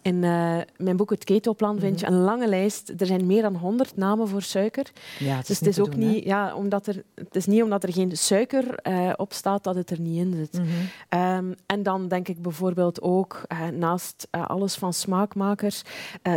In 0.01 0.15
uh, 0.15 0.57
mijn 0.77 0.97
boek 0.97 1.09
Het 1.09 1.23
Ketoplan 1.23 1.79
vind 1.79 1.99
je 1.99 2.05
mhm. 2.05 2.15
een 2.15 2.21
lange 2.21 2.47
lijst. 2.47 2.93
Er 2.97 3.05
zijn 3.05 3.25
meer 3.25 3.41
dan 3.41 3.55
100 3.55 3.95
namen 3.95 4.27
voor 4.27 4.41
suiker. 4.41 4.91
Ja, 5.19 5.35
het 5.35 5.49
is 5.49 5.59
dus 5.59 5.59
het 5.59 5.67
is 5.67 5.79
ook 5.79 5.95
niet, 5.95 6.23
ja, 6.23 6.55
omdat 6.55 6.87
er, 6.87 7.03
het 7.15 7.35
is 7.35 7.45
niet 7.45 7.63
omdat 7.63 7.83
er 7.83 7.93
geen 7.93 8.17
suiker 8.17 8.79
uh, 8.83 9.13
op 9.15 9.33
staat 9.33 9.63
dat 9.63 9.75
het 9.75 9.89
er 9.89 9.99
niet 9.99 10.17
in 10.17 10.33
zit. 10.33 10.61
Mm 10.61 10.67
um, 11.19 11.55
en 11.65 11.83
dan 11.83 12.07
denk 12.07 12.27
ik 12.27 12.41
bijvoorbeeld 12.41 13.01
ook, 13.01 13.41
uh, 13.51 13.67
naast 13.67 14.27
alles 14.31 14.75
van 14.75 14.93
smaakmakers, 14.93 15.81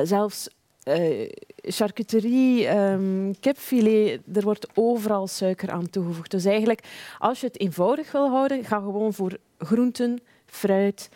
zelfs 0.03 0.49
uh, 0.85 1.29
charcuterie, 1.63 2.69
um, 2.69 3.35
kipfilet, 3.41 4.21
er 4.33 4.43
wordt 4.43 4.67
overal 4.75 5.27
suiker 5.27 5.71
aan 5.71 5.91
toegevoegd. 5.91 6.31
Dus 6.31 6.45
eigenlijk, 6.45 6.81
als 7.19 7.41
je 7.41 7.47
het 7.47 7.61
eenvoudig 7.61 8.13
wil 8.13 8.31
houden, 8.31 8.65
ga 8.65 8.79
gewoon 8.79 9.13
voor 9.13 9.39
groenten, 9.59 10.21
fruit, 10.47 11.09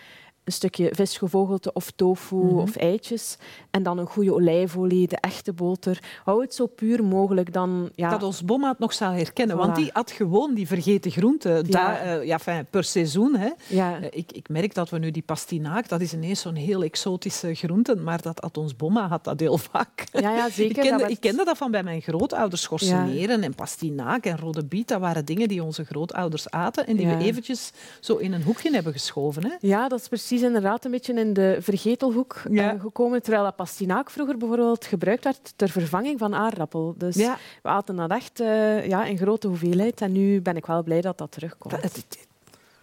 een 0.47 0.53
stukje 0.53 0.88
visgevogelte 0.93 1.73
of 1.73 1.91
tofu 1.91 2.37
mhm. 2.37 2.59
of 2.59 2.76
eitjes. 2.76 3.37
En 3.71 3.83
dan 3.83 3.99
een 3.99 4.07
goede 4.07 4.35
olijfolie, 4.35 5.09
de 5.09 5.17
echte 5.21 5.53
boter. 5.53 6.03
Hou 6.25 6.43
het 6.43 6.55
zo 6.55 6.67
puur 6.67 7.05
mogelijk. 7.05 7.53
Dan, 7.53 7.91
ja. 7.95 8.11
Dat 8.11 8.23
ons 8.23 8.45
bomma 8.45 8.69
het 8.69 8.79
nog 8.79 8.93
zou 8.93 9.17
herkennen. 9.17 9.57
Want 9.57 9.76
die 9.76 9.91
had 9.93 10.11
gewoon 10.11 10.55
die 10.55 10.67
vergeten 10.67 11.11
groenten 11.11 11.67
ja. 11.69 12.17
uh, 12.17 12.25
ja, 12.25 12.38
per 12.71 12.85
seizoen. 12.85 13.37
Hè. 13.37 13.50
Ja. 13.67 14.00
Uh, 14.00 14.07
ik, 14.11 14.33
ik 14.33 14.49
merk 14.49 14.75
dat 14.75 14.91
we 14.91 14.99
nu 14.99 15.11
die 15.11 15.23
pastinaak, 15.23 15.88
dat 15.88 16.00
is 16.00 16.12
ineens 16.12 16.41
zo'n 16.41 16.55
heel 16.55 16.83
exotische 16.83 17.55
groente. 17.55 17.97
Maar 17.97 18.23
dat 18.23 18.38
had 18.41 18.57
ons 18.57 18.76
bomma 18.76 19.09
had 19.09 19.25
dat 19.25 19.41
heel 19.41 19.59
vaak. 19.59 20.05
Ja, 20.12 20.37
ja 20.37 20.49
zeker. 20.61 20.85
ik, 20.85 20.91
kende, 20.91 21.11
ik 21.11 21.21
kende 21.21 21.45
dat 21.45 21.57
van 21.57 21.71
bij 21.71 21.83
mijn 21.83 22.00
grootouders. 22.00 22.62
Schorseneren 22.62 23.43
en 23.43 23.55
pastinaak 23.55 24.25
en 24.25 24.38
rode 24.38 24.65
biet. 24.65 24.88
Dat 24.88 25.00
waren 25.00 25.25
dingen 25.25 25.49
die 25.49 25.62
onze 25.62 25.85
grootouders 25.85 26.50
aten. 26.50 26.87
En 26.87 26.97
die 26.97 27.07
we 27.07 27.17
eventjes 27.17 27.73
zo 28.00 28.17
in 28.17 28.33
een 28.33 28.43
hoekje 28.43 28.71
hebben 28.71 28.93
geschoven. 28.93 29.45
Hè. 29.45 29.55
Ja, 29.61 29.88
dat 29.88 30.00
is 30.00 30.09
precies 30.09 30.36
precies 30.38 30.57
inderdaad 30.57 30.85
een 30.85 30.90
beetje 30.90 31.14
in 31.14 31.33
de 31.33 31.57
vergetelhoek 31.61 32.43
uh, 32.50 32.71
gekomen. 32.81 33.23
Terwijl 33.23 33.45
dat 33.45 33.57
pastinaak 33.57 34.11
vroeger 34.11 34.37
bijvoorbeeld 34.37 34.85
gebruikt 34.85 35.25
werd 35.25 35.52
ter 35.57 35.69
vervanging 35.69 36.19
van 36.19 36.35
aardappel. 36.35 36.95
Dus 36.99 37.16
we 37.16 37.37
aten 37.62 37.97
dat 37.97 38.11
echt 38.11 38.40
uh, 38.40 38.87
ja, 38.87 39.05
in 39.05 39.19
grote 39.19 39.49
hoeveelheid. 39.49 40.00
En 40.00 40.12
nu 40.12 40.40
ben 40.40 40.57
ik 40.57 40.66
wel 40.66 40.83
blij 40.83 41.00
dat 41.00 41.19
dat 41.19 41.33
terugkomt. 41.33 42.05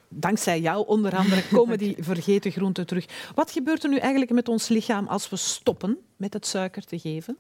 dankzij 0.08 0.60
jou 0.60 0.88
onder 0.88 1.16
andere 1.16 1.48
komen 1.58 1.78
die 1.78 1.96
vergeten 2.00 2.52
groenten 2.52 2.86
terug. 2.86 3.06
Wat 3.36 3.52
gebeurt 3.52 3.84
er 3.84 3.90
nu 3.90 3.98
eigenlijk 3.98 4.32
met 4.32 4.50
ons 4.50 4.68
lichaam 4.68 5.08
als 5.08 5.30
we 5.30 5.36
stoppen 5.36 5.98
met 6.16 6.34
het 6.34 6.46
suiker 6.46 6.86
te 6.86 7.00
geven? 7.00 7.38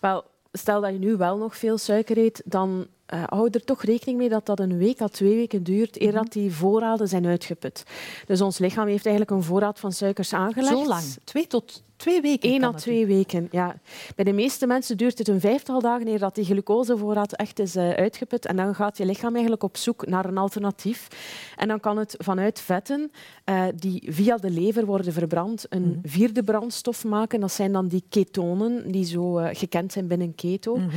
Wel, 0.00 0.24
stel 0.52 0.80
dat 0.80 0.92
je 0.92 0.98
nu 0.98 1.16
wel 1.16 1.36
nog 1.36 1.56
veel 1.56 1.78
suiker 1.78 2.18
eet, 2.18 2.42
dan 2.44 2.86
uh, 3.14 3.22
hou 3.26 3.48
er 3.50 3.64
toch 3.64 3.82
rekening 3.82 4.18
mee 4.18 4.28
dat 4.28 4.46
dat 4.46 4.60
een 4.60 4.78
week 4.78 5.00
à 5.00 5.08
twee 5.08 5.34
weken 5.34 5.62
duurt 5.62 6.00
eer 6.00 6.12
mhm. 6.12 6.16
dat 6.16 6.32
die 6.32 6.52
voorraden 6.52 7.08
zijn 7.08 7.26
uitgeput. 7.26 7.82
Dus 8.26 8.40
ons 8.40 8.58
lichaam 8.58 8.86
heeft 8.86 9.06
eigenlijk 9.06 9.36
een 9.36 9.42
voorraad 9.42 9.80
van 9.80 9.92
suikers 9.92 10.32
aangelegd. 10.32 10.68
Zo 10.68 10.86
lang? 10.86 11.04
Twee 11.24 11.46
tot 11.46 11.82
Twee 11.96 12.20
weken? 12.20 12.50
Eén 12.50 12.64
à 12.64 12.72
twee 12.72 13.06
weken, 13.06 13.48
ja. 13.50 13.76
Bij 14.14 14.24
de 14.24 14.32
meeste 14.32 14.66
mensen 14.66 14.96
duurt 14.96 15.18
het 15.18 15.28
een 15.28 15.40
vijftal 15.40 15.80
dagen 15.80 16.08
eer 16.08 16.18
dat 16.18 16.34
die 16.34 16.44
glucosevoorraad 16.44 17.32
echt 17.32 17.58
is 17.58 17.76
uh, 17.76 17.90
uitgeput. 17.90 18.46
En 18.46 18.56
dan 18.56 18.74
gaat 18.74 18.98
je 18.98 19.06
lichaam 19.06 19.32
eigenlijk 19.32 19.62
op 19.62 19.76
zoek 19.76 20.06
naar 20.06 20.24
een 20.24 20.38
alternatief. 20.38 21.08
En 21.56 21.68
dan 21.68 21.80
kan 21.80 21.98
het 21.98 22.14
vanuit 22.18 22.60
vetten, 22.60 23.10
uh, 23.44 23.64
die 23.74 24.02
via 24.08 24.36
de 24.36 24.50
lever 24.50 24.86
worden 24.86 25.12
verbrand, 25.12 25.66
een 25.68 25.82
mm. 25.82 26.00
vierde 26.02 26.42
brandstof 26.42 27.04
maken. 27.04 27.40
Dat 27.40 27.52
zijn 27.52 27.72
dan 27.72 27.88
die 27.88 28.04
ketonen, 28.08 28.92
die 28.92 29.04
zo 29.04 29.38
uh, 29.38 29.48
gekend 29.52 29.92
zijn 29.92 30.06
binnen 30.06 30.34
keto. 30.34 30.76
Mm 30.76 30.88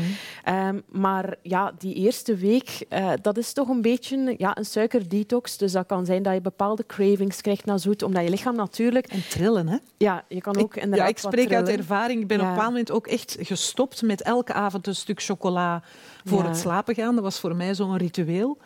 -hmm. 0.43 0.67
um, 0.67 0.83
maar 0.89 1.35
ja, 1.41 1.73
die 1.77 1.93
eerste 1.93 2.35
week, 2.35 2.85
dat 3.21 3.37
is 3.37 3.53
toch 3.53 3.67
een 3.67 3.81
beetje 3.81 4.35
ja, 4.37 4.57
een 4.57 4.65
suikerdetox. 4.65 5.57
Dus 5.57 5.71
dat 5.71 5.85
kan 5.85 6.05
zijn 6.05 6.23
dat 6.23 6.33
je 6.33 6.41
bepaalde 6.41 6.85
cravings 6.85 7.41
krijgt 7.41 7.65
naar 7.65 7.79
zoet, 7.79 8.03
omdat 8.03 8.23
je 8.23 8.29
lichaam 8.29 8.55
natuurlijk... 8.55 9.07
En 9.07 9.27
trillen, 9.29 9.67
hè? 9.67 9.77
Ja, 9.97 10.25
je 10.27 10.41
kan 10.41 10.57
ook... 10.57 10.75
Ik 10.75 10.88
ja, 10.97 11.07
ik 11.07 11.17
spreek 11.17 11.53
uit 11.53 11.67
ervaring. 11.67 12.21
Ik 12.21 12.27
ben 12.27 12.39
op 12.39 12.43
een 12.43 12.49
bepaald 12.49 12.69
moment 12.69 12.91
ook 12.91 13.07
echt 13.07 13.37
gestopt 13.39 14.01
met 14.01 14.21
elke 14.21 14.53
avond 14.53 14.87
een 14.87 14.95
stuk 14.95 15.21
chocola 15.21 15.83
voor 16.25 16.43
het 16.43 16.57
slapen 16.57 16.95
gaan. 16.95 17.15
Dat 17.15 17.23
was 17.23 17.39
voor 17.39 17.55
mij 17.55 17.75
zo'n 17.75 17.97
ritueel. 17.97 18.57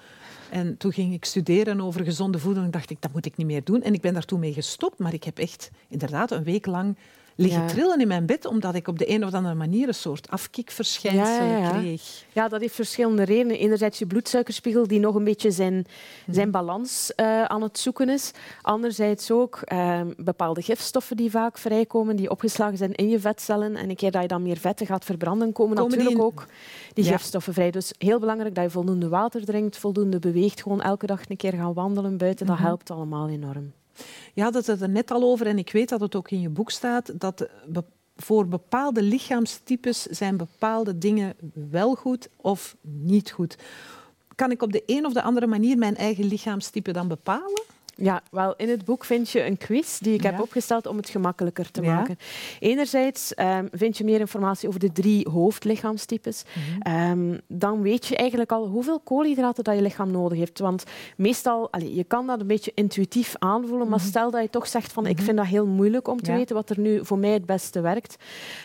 En 0.49 0.77
toen 0.77 0.93
ging 0.93 1.13
ik 1.13 1.25
studeren 1.25 1.81
over 1.81 2.03
gezonde 2.03 2.39
voeding 2.39 2.71
dacht 2.71 2.89
ik, 2.89 3.01
dat 3.01 3.13
moet 3.13 3.25
ik 3.25 3.37
niet 3.37 3.47
meer 3.47 3.63
doen. 3.63 3.81
En 3.81 3.93
ik 3.93 4.01
ben 4.01 4.13
daar 4.13 4.25
toen 4.25 4.39
mee 4.39 4.53
gestopt, 4.53 4.99
maar 4.99 5.13
ik 5.13 5.23
heb 5.23 5.37
echt 5.37 5.71
inderdaad 5.87 6.31
een 6.31 6.43
week 6.43 6.65
lang 6.65 6.97
liggen 7.35 7.67
trillen 7.67 7.99
in 7.99 8.07
mijn 8.07 8.25
bed, 8.25 8.45
omdat 8.45 8.75
ik 8.75 8.87
op 8.87 8.99
de 8.99 9.09
een 9.09 9.25
of 9.25 9.33
andere 9.33 9.55
manier 9.55 9.87
een 9.87 9.93
soort 9.93 10.29
afkikverschijnselen 10.29 11.59
ja, 11.59 11.69
kreeg. 11.69 12.25
Ja, 12.31 12.47
dat 12.47 12.61
heeft 12.61 12.75
verschillende 12.75 13.23
redenen. 13.23 13.57
Enerzijds 13.57 13.99
je 13.99 14.05
bloedsuikerspiegel, 14.05 14.87
die 14.87 14.99
nog 14.99 15.15
een 15.15 15.23
beetje 15.23 15.51
zijn, 15.51 15.73
mhm. 15.73 16.33
zijn 16.33 16.51
balans 16.51 17.11
uh, 17.15 17.43
aan 17.43 17.61
het 17.61 17.79
zoeken 17.79 18.09
is. 18.09 18.31
Anderzijds 18.61 19.31
ook 19.31 19.59
uh, 19.73 20.01
bepaalde 20.17 20.61
gifstoffen 20.61 21.17
die 21.17 21.31
vaak 21.31 21.57
vrijkomen, 21.57 22.15
die 22.15 22.29
opgeslagen 22.29 22.77
zijn 22.77 22.93
in 22.93 23.09
je 23.09 23.19
vetcellen. 23.19 23.75
En 23.75 23.89
een 23.89 23.95
keer 23.95 24.11
dat 24.11 24.21
je 24.21 24.27
dan 24.27 24.41
meer 24.41 24.57
vetten 24.57 24.85
gaat 24.85 25.05
verbranden, 25.05 25.51
komen, 25.51 25.75
komen 25.75 25.89
natuurlijk 25.89 26.17
die 26.17 26.25
ook 26.25 26.45
die 26.93 27.03
gifstoffen 27.03 27.53
vrij. 27.53 27.71
Dus 27.71 27.93
heel 27.97 28.19
belangrijk 28.19 28.55
dat 28.55 28.63
je 28.63 28.69
voldoende 28.69 29.09
water 29.09 29.45
drinkt, 29.45 29.77
voldoende 29.77 30.19
beweegt, 30.19 30.61
gewoon 30.61 30.81
elke 30.81 31.05
dag 31.05 31.29
een 31.29 31.37
keer 31.37 31.53
gaan 31.53 31.73
wandelen 31.73 32.17
buiten. 32.17 32.45
Dat 32.45 32.55
mhm. 32.55 32.65
helpt 32.65 32.91
allemaal 32.91 33.29
enorm. 33.29 33.71
Je 34.33 34.41
had 34.41 34.53
het 34.53 34.67
er 34.67 34.89
net 34.89 35.11
al 35.11 35.23
over 35.23 35.47
en 35.47 35.57
ik 35.57 35.71
weet 35.71 35.89
dat 35.89 35.99
het 35.99 36.15
ook 36.15 36.31
in 36.31 36.41
je 36.41 36.49
boek 36.49 36.71
staat, 36.71 37.13
dat 37.19 37.47
voor 38.15 38.47
bepaalde 38.47 39.01
lichaamstypes 39.01 40.01
zijn 40.01 40.37
bepaalde 40.37 40.97
dingen 40.97 41.35
wel 41.53 41.95
goed 41.95 42.29
of 42.35 42.75
niet 42.81 43.31
goed. 43.31 43.57
Kan 44.35 44.51
ik 44.51 44.61
op 44.61 44.71
de 44.71 44.83
een 44.85 45.05
of 45.05 45.13
de 45.13 45.21
andere 45.21 45.47
manier 45.47 45.77
mijn 45.77 45.95
eigen 45.95 46.25
lichaamstype 46.25 46.91
dan 46.91 47.07
bepalen? 47.07 47.63
Ja, 47.95 48.21
wel, 48.31 48.55
in 48.55 48.69
het 48.69 48.85
boek 48.85 49.05
vind 49.05 49.29
je 49.29 49.45
een 49.45 49.57
quiz 49.57 49.99
die 49.99 50.13
ik 50.13 50.23
heb 50.23 50.39
opgesteld 50.39 50.85
om 50.85 50.97
het 50.97 51.09
gemakkelijker 51.09 51.71
te 51.71 51.81
maken. 51.81 52.17
Enerzijds 52.59 53.33
um, 53.37 53.67
vind 53.71 53.97
je 53.97 54.03
meer 54.03 54.19
informatie 54.19 54.67
over 54.67 54.79
de 54.79 54.91
drie 54.91 55.29
hoofdlichaamstypes. 55.29 56.43
Mm 56.83 57.41
dan 57.47 57.81
weet 57.81 58.05
je 58.05 58.15
eigenlijk 58.15 58.51
al 58.51 58.67
hoeveel 58.67 58.99
koolhydraten 58.99 59.63
dat 59.63 59.75
je 59.75 59.81
lichaam 59.81 60.11
nodig 60.11 60.37
heeft. 60.37 60.59
Want 60.59 60.83
meestal, 61.17 61.71
allez, 61.71 61.95
je 61.95 62.03
kan 62.03 62.27
dat 62.27 62.39
een 62.39 62.47
beetje 62.47 62.71
intuïtief 62.75 63.35
aanvoelen, 63.39 63.89
maar 63.89 63.99
mhm. 63.99 64.07
stel 64.07 64.31
dat 64.31 64.41
je 64.41 64.49
toch 64.49 64.67
zegt 64.67 64.91
van 64.91 65.05
ik 65.05 65.15
mhm. 65.15 65.23
vind 65.23 65.37
dat 65.37 65.45
heel 65.45 65.65
moeilijk 65.65 66.07
om 66.07 66.21
te 66.21 66.31
weten 66.31 66.55
wat 66.55 66.69
er 66.69 66.79
nu 66.79 67.05
voor 67.05 67.17
mij 67.17 67.29
het 67.29 67.45
beste 67.45 67.81
werkt, 67.81 68.15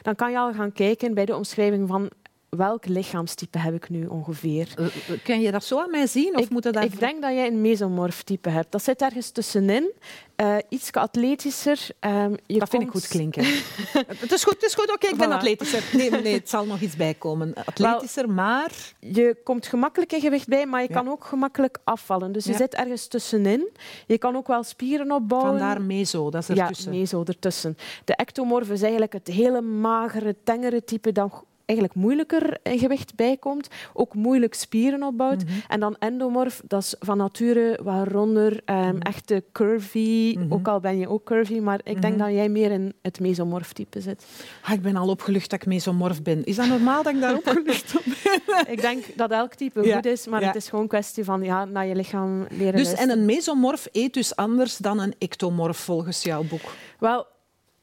dan 0.03 0.15
kan 0.15 0.31
je 0.31 0.39
al 0.39 0.53
gaan 0.53 0.73
kijken 0.73 1.15
bij 1.15 1.25
de 1.25 1.37
omschrijving 1.37 1.89
van 1.89 2.11
welk 2.49 2.87
lichaamstype 2.87 3.59
heb 3.59 3.75
ik 3.75 3.89
nu 3.89 4.07
ongeveer? 4.07 4.75
Uh, 4.79 4.87
kun 5.25 5.41
je 5.41 5.51
dat 5.51 5.65
zo 5.65 5.81
aan 5.81 5.91
mij 5.91 6.07
zien? 6.07 6.37
Of 6.37 6.45
ik, 6.45 6.51
moet 6.51 6.63
dat 6.63 6.85
ik 6.85 6.99
denk 6.99 7.23
dat 7.23 7.33
jij 7.33 7.47
een 7.47 7.61
mesomorf 7.61 8.23
type 8.23 8.49
hebt. 8.49 8.73
Dat 8.73 8.83
zit 8.83 9.03
ergens 9.03 9.31
tussenin. 9.31 9.93
Uh, 10.37 10.57
iets 10.69 10.93
atletischer. 10.93 11.89
Um, 12.01 12.37
je 12.47 12.59
dat 12.59 12.69
vind 12.69 12.83
ik 12.83 12.91
goed 12.91 13.09
klinken. 13.09 13.45
het 14.23 14.33
is 14.33 14.45
goed, 14.45 14.55
het 14.55 14.63
is 14.63 14.75
goed. 14.75 14.93
Oké, 14.93 15.07
ik 15.07 15.17
ben 15.17 15.33
atletischer. 15.33 15.83
Nee, 15.93 16.11
nee, 16.11 16.35
het 16.35 16.49
zal 16.49 16.67
nog 16.67 16.81
iets 16.81 16.97
bijkomen. 16.97 17.55
Atletischer, 17.65 18.31
maar... 18.31 18.73
Je 19.01 19.37
komt 19.45 19.67
gemakkelijk 19.67 20.13
in 20.13 20.21
gewicht 20.21 20.49
bij, 20.49 20.67
maar 20.67 20.83
je 20.83 20.89
kan 20.89 21.09
ook 21.09 21.25
gemakkelijk 21.25 21.79
afvallen. 21.85 22.33
Dus 22.33 22.45
je 22.45 22.55
zit 22.55 22.75
ergens 22.75 23.07
tussenin. 23.07 23.69
Je 24.07 24.19
kan 24.19 24.37
ook 24.37 24.47
wel 24.47 24.63
spieren 24.63 25.13
opbouwen. 25.13 25.51
Vandaar 25.51 25.83
meso, 25.83 26.31
dat 26.31 26.43
is 26.43 26.49
ertussen. 26.49 26.93
Ja, 26.93 26.99
meso 26.99 27.23
ertussen. 27.25 27.77
De 28.05 28.15
ectomorf 28.15 28.71
is 28.71 28.83
eigenlijk 28.83 29.13
het 29.13 29.27
hele 29.27 29.61
magere, 29.61 30.37
tengere 30.45 30.85
type 30.85 31.13
dat 31.13 31.45
eigenlijk 31.69 31.95
moeilijker 31.95 32.59
in 32.63 32.79
gewicht 32.79 33.15
bijkomt, 33.15 33.69
ook 33.93 34.15
moeilijk 34.15 34.55
spieren 34.55 35.03
opbouwt. 35.03 35.45
Mhm. 35.45 35.53
En 35.69 35.81
dan 35.81 35.97
endomorf, 35.99 36.63
dat 36.67 36.83
is 36.83 36.95
van 36.99 37.17
nature 37.17 37.79
waaronder 37.83 38.61
um, 38.67 39.01
echte 39.01 39.45
curvy, 39.53 40.37
mhm. 40.39 40.53
ook 40.53 40.69
al 40.69 40.81
ben 40.81 40.99
je 40.99 41.09
ook 41.09 41.25
curvy, 41.25 41.59
maar 41.59 41.81
ik 41.85 42.03
denk 42.03 42.19
dat 42.19 42.29
jij 42.29 42.49
meer 42.49 42.71
in 42.71 42.93
het 43.03 43.21
mesomorf 43.21 43.73
type 43.73 44.01
zit. 44.01 44.27
Ah, 44.63 44.73
ik 44.73 44.83
ben 44.83 44.97
al 44.97 45.09
opgelucht 45.09 45.51
dat 45.51 45.61
ik 45.61 45.67
mesomorf 45.67 46.23
ben. 46.23 46.45
Is 46.45 46.57
dat 46.57 46.67
normaal 46.67 47.03
dat 47.03 47.15
ik 47.15 47.21
daar 47.21 47.37
opgelucht 47.37 47.97
op 47.97 48.05
ben? 48.05 48.57
ik 48.75 48.81
denk 48.81 49.05
dat 49.17 49.31
elk 49.31 49.55
type 49.55 49.93
goed 49.93 50.07
is, 50.07 50.27
maar 50.27 50.45
het 50.45 50.55
is 50.55 50.69
gewoon 50.69 50.83
een 50.83 50.91
kwestie 50.91 51.25
van 51.25 51.43
ja, 51.43 51.65
naar 51.65 51.87
je 51.87 51.95
lichaam 51.95 52.47
leren 52.51 52.77
Dus 52.77 52.95
en 52.95 53.11
een 53.11 53.25
mesomorf 53.25 53.89
eet 53.93 54.15
dus 54.15 54.37
anders 54.37 54.77
dan 54.77 55.01
een 55.01 55.15
ectomorf 55.19 55.77
volgens 55.77 56.23
jouw 56.23 56.43
boek? 56.43 56.73
Wel, 56.99 57.27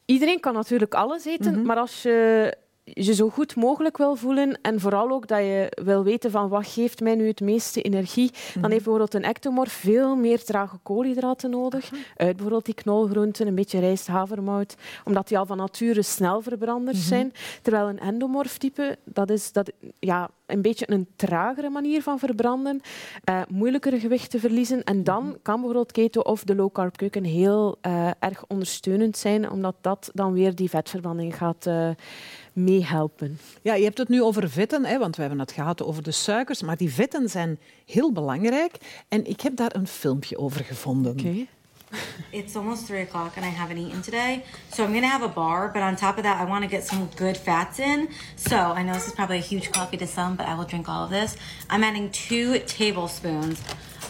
iedereen 0.04 0.40
kan 0.40 0.54
natuurlijk 0.54 0.94
alles 0.94 1.24
eten, 1.24 1.52
mhm. 1.52 1.62
maar 1.62 1.76
als 1.76 2.02
je 2.02 2.54
je 2.92 3.14
zo 3.14 3.28
goed 3.28 3.56
mogelijk 3.56 3.96
wil 3.96 4.16
voelen 4.16 4.58
en 4.62 4.80
vooral 4.80 5.10
ook 5.10 5.26
dat 5.28 5.38
je 5.38 5.72
wil 5.84 6.04
weten 6.04 6.30
van 6.30 6.48
wat 6.48 6.66
geeft 6.66 7.00
mij 7.00 7.14
nu 7.14 7.26
het 7.26 7.40
meeste 7.40 7.82
energie, 7.82 8.30
dan 8.30 8.40
Mhm. 8.62 8.70
heeft 8.70 8.84
bijvoorbeeld 8.84 9.14
een 9.14 9.22
ectomorf 9.24 9.72
veel 9.72 10.16
meer 10.16 10.44
trage 10.44 10.76
koolhydraten 10.82 11.50
nodig. 11.50 11.90
Uit 12.16 12.32
bijvoorbeeld 12.32 12.64
die 12.64 12.74
knolgroenten, 12.74 13.46
een 13.46 13.54
beetje 13.54 13.78
rijst, 13.78 14.06
havermout, 14.06 14.74
omdat 15.04 15.28
die 15.28 15.38
al 15.38 15.46
van 15.46 15.56
nature 15.56 16.02
snel 16.02 16.40
verbranders 16.42 16.98
Mhm. 16.98 17.06
zijn. 17.06 17.32
Terwijl 17.62 17.88
een 17.88 17.98
endomorf-type, 18.00 18.98
dat 19.04 19.30
is 19.30 19.52
dat, 19.52 19.72
ja, 19.98 20.30
een 20.46 20.62
beetje 20.62 20.90
een 20.90 21.06
tragere 21.16 21.70
manier 21.70 22.02
van 22.02 22.18
verbranden, 22.18 22.80
eh 23.24 23.40
moeilijker 23.48 24.00
gewicht 24.00 24.30
te 24.30 24.38
verliezen. 24.38 24.84
En 24.84 25.04
dan 25.04 25.24
Mhm. 25.26 25.34
kan 25.42 25.54
bijvoorbeeld 25.54 25.92
keto 25.92 26.20
of 26.20 26.44
de 26.44 26.54
low-carb 26.54 26.96
keuken 26.96 27.24
heel 27.24 27.78
eh, 27.80 28.10
erg 28.18 28.44
ondersteunend 28.46 29.16
zijn, 29.16 29.50
omdat 29.50 29.74
dat 29.80 30.10
dan 30.14 30.32
weer 30.32 30.54
die 30.54 30.70
vetverbranding 30.70 31.36
gaat 31.36 31.66
eh, 31.66 31.88
meehelpen. 32.52 33.38
Ja, 33.62 33.74
je 33.74 33.84
hebt 33.84 33.98
het 33.98 34.08
nu 34.08 34.22
over 34.22 34.50
vetten, 34.50 34.84
hè, 34.84 34.98
want 34.98 35.14
we 35.16 35.20
hebben 35.22 35.40
het 35.40 35.52
gehad 35.52 35.82
over 35.82 36.02
de 36.02 36.10
suikers. 36.10 36.62
Maar 36.62 36.76
die 36.76 36.92
vetten 36.92 37.28
zijn 37.28 37.58
heel 37.86 38.12
belangrijk. 38.12 39.04
En 39.08 39.26
ik 39.26 39.40
heb 39.40 39.56
daar 39.56 39.74
een 39.74 39.86
filmpje 39.86 40.38
over 40.38 40.64
gevonden. 40.64 41.12
Oké. 41.12 41.46
It's 42.32 42.56
almost 42.56 42.86
three 42.86 43.00
o'clock 43.00 43.36
and 43.36 43.46
I 43.46 43.48
haven't 43.48 43.78
eaten 43.78 44.02
today. 44.02 44.44
So 44.70 44.84
I'm 44.84 44.92
gonna 44.92 45.06
have 45.06 45.22
a 45.22 45.28
bar, 45.28 45.68
but 45.68 45.82
on 45.82 45.96
top 45.96 46.18
of 46.18 46.24
that, 46.24 46.40
I 46.40 46.44
want 46.44 46.64
to 46.64 46.70
get 46.70 46.84
some 46.84 47.06
good 47.16 47.36
fats 47.36 47.78
in. 47.78 48.08
So 48.36 48.56
I 48.56 48.82
know 48.82 48.92
this 48.92 49.06
is 49.06 49.14
probably 49.14 49.38
a 49.38 49.40
huge 49.40 49.72
coffee 49.72 49.96
to 49.98 50.06
some, 50.06 50.36
but 50.36 50.46
I 50.46 50.54
will 50.54 50.64
drink 50.64 50.88
all 50.88 51.04
of 51.04 51.10
this. 51.10 51.36
I'm 51.70 51.84
adding 51.84 52.10
two 52.10 52.58
tablespoons 52.60 53.62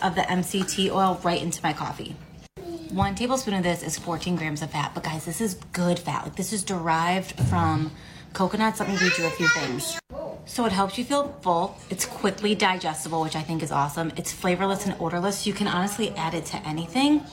of 0.02 0.14
the 0.14 0.22
MCT 0.22 0.90
oil 0.90 1.20
right 1.22 1.40
into 1.40 1.62
my 1.62 1.72
coffee. 1.72 2.16
One 2.90 3.14
tablespoon 3.14 3.54
of 3.54 3.62
this 3.62 3.82
is 3.82 3.98
14 3.98 4.36
grams 4.36 4.62
of 4.62 4.70
fat, 4.70 4.92
but 4.94 5.02
guys, 5.02 5.24
this 5.24 5.40
is 5.40 5.54
good 5.72 5.98
fat. 5.98 6.24
Like 6.24 6.36
this 6.36 6.52
is 6.52 6.62
derived 6.62 7.32
from 7.48 7.90
coconuts. 8.32 8.80
Let 8.80 8.88
me 8.88 8.96
read 8.96 9.16
you 9.18 9.26
a 9.26 9.30
few 9.30 9.48
things. 9.48 9.98
So 10.46 10.64
it 10.64 10.72
helps 10.72 10.96
you 10.96 11.04
feel 11.04 11.36
full. 11.42 11.76
It's 11.90 12.06
quickly 12.06 12.54
digestible, 12.54 13.20
which 13.20 13.34
I 13.34 13.42
think 13.42 13.62
is 13.62 13.72
awesome. 13.72 14.12
It's 14.16 14.32
flavorless 14.32 14.86
and 14.86 14.94
odorless. 15.00 15.46
You 15.46 15.52
can 15.52 15.66
honestly 15.66 16.10
add 16.10 16.34
it 16.34 16.46
to 16.46 16.56
anything. 16.66 17.24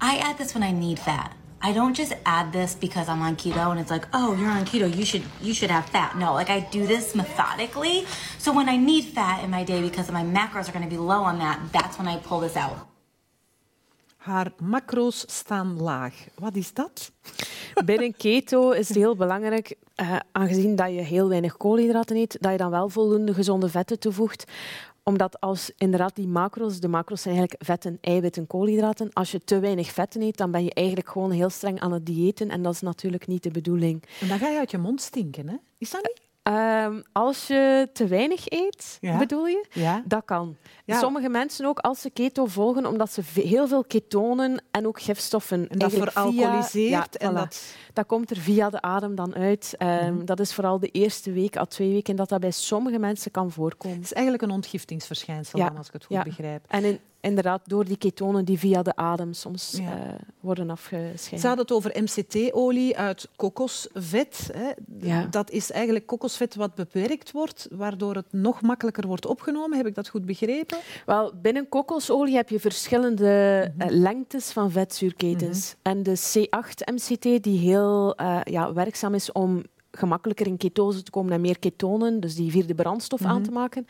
I 0.00 0.18
add 0.18 0.38
this 0.38 0.54
when 0.54 0.62
I 0.62 0.72
need 0.72 0.98
fat. 0.98 1.34
I 1.62 1.72
don't 1.72 1.94
just 1.94 2.12
add 2.24 2.52
this 2.52 2.74
because 2.74 3.08
I'm 3.08 3.22
on 3.22 3.36
keto 3.36 3.70
and 3.70 3.80
it's 3.80 3.90
like, 3.90 4.06
oh, 4.12 4.36
you're 4.36 4.50
on 4.50 4.64
keto, 4.64 4.94
you 4.94 5.04
should 5.04 5.22
you 5.40 5.54
should 5.54 5.70
have 5.70 5.86
fat. 5.86 6.16
No, 6.16 6.34
like 6.34 6.50
I 6.50 6.60
do 6.70 6.86
this 6.86 7.14
methodically. 7.14 8.04
So 8.38 8.52
when 8.52 8.68
I 8.68 8.76
need 8.76 9.04
fat 9.04 9.42
in 9.42 9.50
my 9.50 9.64
day 9.64 9.80
because 9.80 10.12
my 10.12 10.22
macros 10.22 10.68
are 10.68 10.72
going 10.72 10.84
to 10.84 10.90
be 10.90 10.98
low 10.98 11.22
on 11.22 11.38
that, 11.38 11.58
that's 11.72 11.98
when 11.98 12.08
I 12.08 12.18
pull 12.18 12.40
this 12.40 12.56
out. 12.56 12.76
Haar 14.16 14.52
macro's 14.60 15.24
staan 15.28 15.80
laag. 15.80 16.14
Wat 16.34 16.56
is 16.56 16.72
dat? 16.72 17.10
Binnen 17.84 18.16
keto 18.16 18.70
is 18.70 18.88
het 18.88 18.96
heel 18.96 19.16
belangrijk, 19.16 19.74
eh, 19.94 20.16
aangezien 20.32 20.76
dat 20.76 20.88
je 20.88 21.00
heel 21.00 21.28
weinig 21.28 21.56
koolhydraten 21.56 22.16
eet, 22.16 22.36
dat 22.40 22.52
je 22.52 22.58
dan 22.58 22.70
wel 22.70 22.88
voldoende 22.88 23.34
gezonde 23.34 23.68
vetten 23.68 23.98
toevoegt. 23.98 24.44
Omdat 25.10 25.40
als 25.40 25.70
inderdaad 25.76 26.16
die 26.16 26.26
macro's, 26.26 26.80
de 26.80 26.88
macro's 26.88 27.22
zijn 27.22 27.34
eigenlijk 27.36 27.64
vetten, 27.64 27.98
eiwitten, 28.00 28.46
koolhydraten. 28.46 29.12
Als 29.12 29.30
je 29.30 29.44
te 29.44 29.58
weinig 29.58 29.90
vetten 29.92 30.22
eet, 30.22 30.36
dan 30.36 30.50
ben 30.50 30.64
je 30.64 30.74
eigenlijk 30.74 31.08
gewoon 31.08 31.30
heel 31.30 31.50
streng 31.50 31.80
aan 31.80 31.92
het 31.92 32.06
diëten. 32.06 32.50
En 32.50 32.62
dat 32.62 32.72
is 32.72 32.80
natuurlijk 32.80 33.26
niet 33.26 33.42
de 33.42 33.50
bedoeling. 33.50 34.02
En 34.20 34.28
dan 34.28 34.38
ga 34.38 34.48
je 34.48 34.58
uit 34.58 34.70
je 34.70 34.78
mond 34.78 35.00
stinken, 35.00 35.48
hè? 35.48 35.56
Is 35.78 35.90
dat 35.90 36.02
niet? 36.02 36.25
Ehm, 36.46 37.00
als 37.12 37.46
je 37.46 37.88
te 37.92 38.06
weinig 38.06 38.48
eet, 38.50 38.98
Ja. 39.00 39.18
bedoel 39.18 39.46
je? 39.46 39.66
Ja. 39.70 40.02
Dat 40.04 40.22
kan. 40.24 40.56
Ja. 40.84 40.98
Sommige 40.98 41.28
mensen 41.28 41.66
ook, 41.66 41.78
als 41.78 42.00
ze 42.00 42.10
keto 42.10 42.46
volgen, 42.46 42.86
omdat 42.86 43.12
ze 43.12 43.22
heel 43.34 43.68
veel 43.68 43.84
ketonen 43.84 44.62
en 44.70 44.86
ook 44.86 45.00
gifstoffen 45.00 45.68
En 45.68 45.78
dat 45.78 45.92
veralcoholiseert. 45.92 47.16
En 47.16 47.30
voilà. 47.30 47.34
dat... 47.34 47.74
Dat 47.92 48.06
komt 48.06 48.30
er 48.30 48.36
via 48.36 48.70
de 48.70 48.80
adem 48.82 49.14
dan 49.14 49.34
uit. 49.34 49.74
Ehm, 49.78 50.14
Mhm. 50.14 50.24
Dat 50.24 50.40
is 50.40 50.54
vooral 50.54 50.78
de 50.78 50.88
eerste 50.88 51.32
week 51.32 51.56
à 51.56 51.64
twee 51.64 51.92
weken 51.92 52.16
dat 52.16 52.28
dat 52.28 52.40
bij 52.40 52.50
sommige 52.50 52.98
mensen 52.98 53.30
kan 53.30 53.50
voorkomen. 53.50 53.96
Het 53.96 54.04
is 54.06 54.12
eigenlijk 54.12 54.44
een 54.44 54.50
ontgiftingsverschijnsel, 54.50 55.58
dan, 55.58 55.76
als 55.76 55.86
ik 55.86 55.92
het 55.92 56.04
goed 56.04 56.22
begrijp. 56.22 56.64
En 56.68 56.84
in- 56.84 57.00
inderdaad, 57.20 57.60
door 57.64 57.84
die 57.84 57.96
ketonen 57.96 58.44
die 58.44 58.58
via 58.58 58.82
de 58.82 58.96
adem 58.96 59.32
soms 59.32 59.76
Ja. 59.80 59.92
eh, 59.92 60.12
worden 60.40 60.70
afgescheiden. 60.70 61.38
Ze 61.40 61.46
hadden 61.46 61.64
het 61.66 61.72
over 61.72 62.02
MCT-olie 62.02 62.96
uit 62.96 63.28
kokosvet. 63.36 64.50
Hè. 64.54 64.70
Ja. 65.00 65.26
Dat 65.30 65.50
is 65.50 65.70
eigenlijk 65.70 66.06
kokosvet 66.06 66.54
wat 66.54 66.74
beperkt 66.74 67.32
wordt, 67.32 67.68
waardoor 67.70 68.14
het 68.14 68.32
nog 68.32 68.62
makkelijker 68.62 69.06
wordt 69.06 69.26
opgenomen. 69.26 69.76
Heb 69.76 69.86
ik 69.86 69.94
dat 69.94 70.08
goed 70.08 70.24
begrepen? 70.26 70.78
Wel, 71.06 71.32
binnen 71.42 71.68
kokosolie 71.68 72.34
heb 72.36 72.48
je 72.48 72.60
verschillende 72.60 73.24
Mhm. 73.76 73.88
eh, 73.88 73.96
lengtes 73.96 74.50
van 74.52 74.70
vetzuurketens. 74.70 75.74
En 75.82 76.02
de 76.02 76.16
C8-MCT, 76.16 77.42
die 77.42 77.58
heel 77.58 78.14
eh, 78.16 78.40
ja, 78.44 78.72
werkzaam 78.72 79.14
is 79.14 79.32
om 79.32 79.62
gemakkelijker 79.96 80.46
in 80.46 80.56
ketose 80.56 81.02
te 81.02 81.10
komen 81.10 81.32
en 81.32 81.40
meer 81.40 81.58
ketonen, 81.58 82.20
dus 82.20 82.34
die 82.34 82.50
vierde 82.50 82.74
brandstof 82.74 83.24
aan 83.24 83.34
Mhm. 83.34 83.44
te 83.44 83.50
maken. 83.50 83.86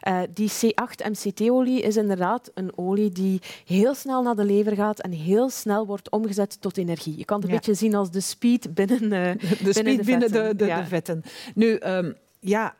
Eh, 0.00 0.20
die 0.34 0.50
C8-MCT-olie 0.50 1.80
is 1.82 1.96
inderdaad 1.96 2.50
een 2.54 2.78
olie 2.78 3.10
die 3.10 3.40
heel 3.64 3.94
snel 3.94 4.22
naar 4.22 4.36
de 4.36 4.44
lever 4.44 4.74
gaat 4.74 5.00
en 5.00 5.10
heel 5.12 5.50
snel 5.50 5.86
wordt 5.86 6.10
omgezet 6.10 6.60
tot 6.60 6.76
energie. 6.76 7.18
Je 7.18 7.24
kan 7.24 7.40
het 7.40 7.48
een 7.48 7.54
beetje 7.54 7.74
zien 7.74 7.94
als 7.94 8.10
de 8.10 8.20
speed 8.20 8.74
binnen, 8.74 9.12
eh, 9.12 9.50
De 9.64 9.72
speed 9.72 9.96
de 9.98 10.04
binnen 10.04 10.32
de, 10.32 10.34
vetten, 10.34 10.56
de, 10.56 10.66
ja. 10.66 10.80
de 10.80 10.86
vetten. 10.86 11.22
Nu, 11.54 11.74
ehm, 11.74 12.12
ja, 12.40 12.74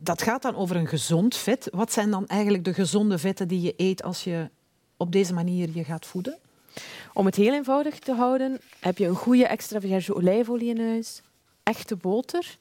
dat 0.00 0.22
gaat 0.22 0.42
dan 0.42 0.56
over 0.56 0.76
een 0.76 0.86
gezond 0.86 1.36
vet. 1.36 1.68
Wat 1.72 1.92
zijn 1.92 2.10
dan 2.10 2.26
eigenlijk 2.26 2.64
de 2.64 2.74
gezonde 2.74 3.18
vetten 3.18 3.48
die 3.48 3.60
je 3.60 3.74
eet 3.76 4.02
als 4.02 4.24
je 4.24 4.48
op 4.96 5.12
deze 5.12 5.34
manier 5.34 5.68
je 5.74 5.84
gaat 5.84 6.06
voeden? 6.06 6.38
Om 7.14 7.26
het 7.26 7.34
heel 7.36 7.52
eenvoudig 7.52 7.98
te 7.98 8.12
houden, 8.12 8.60
heb 8.80 8.98
je 8.98 9.06
een 9.06 9.14
goede 9.14 9.46
extra 9.46 9.80
virgin 9.80 10.14
olijfolie 10.14 10.68
in 10.68 10.80
huis, 10.88 11.22
echte 11.68 11.96
boter 11.96 12.58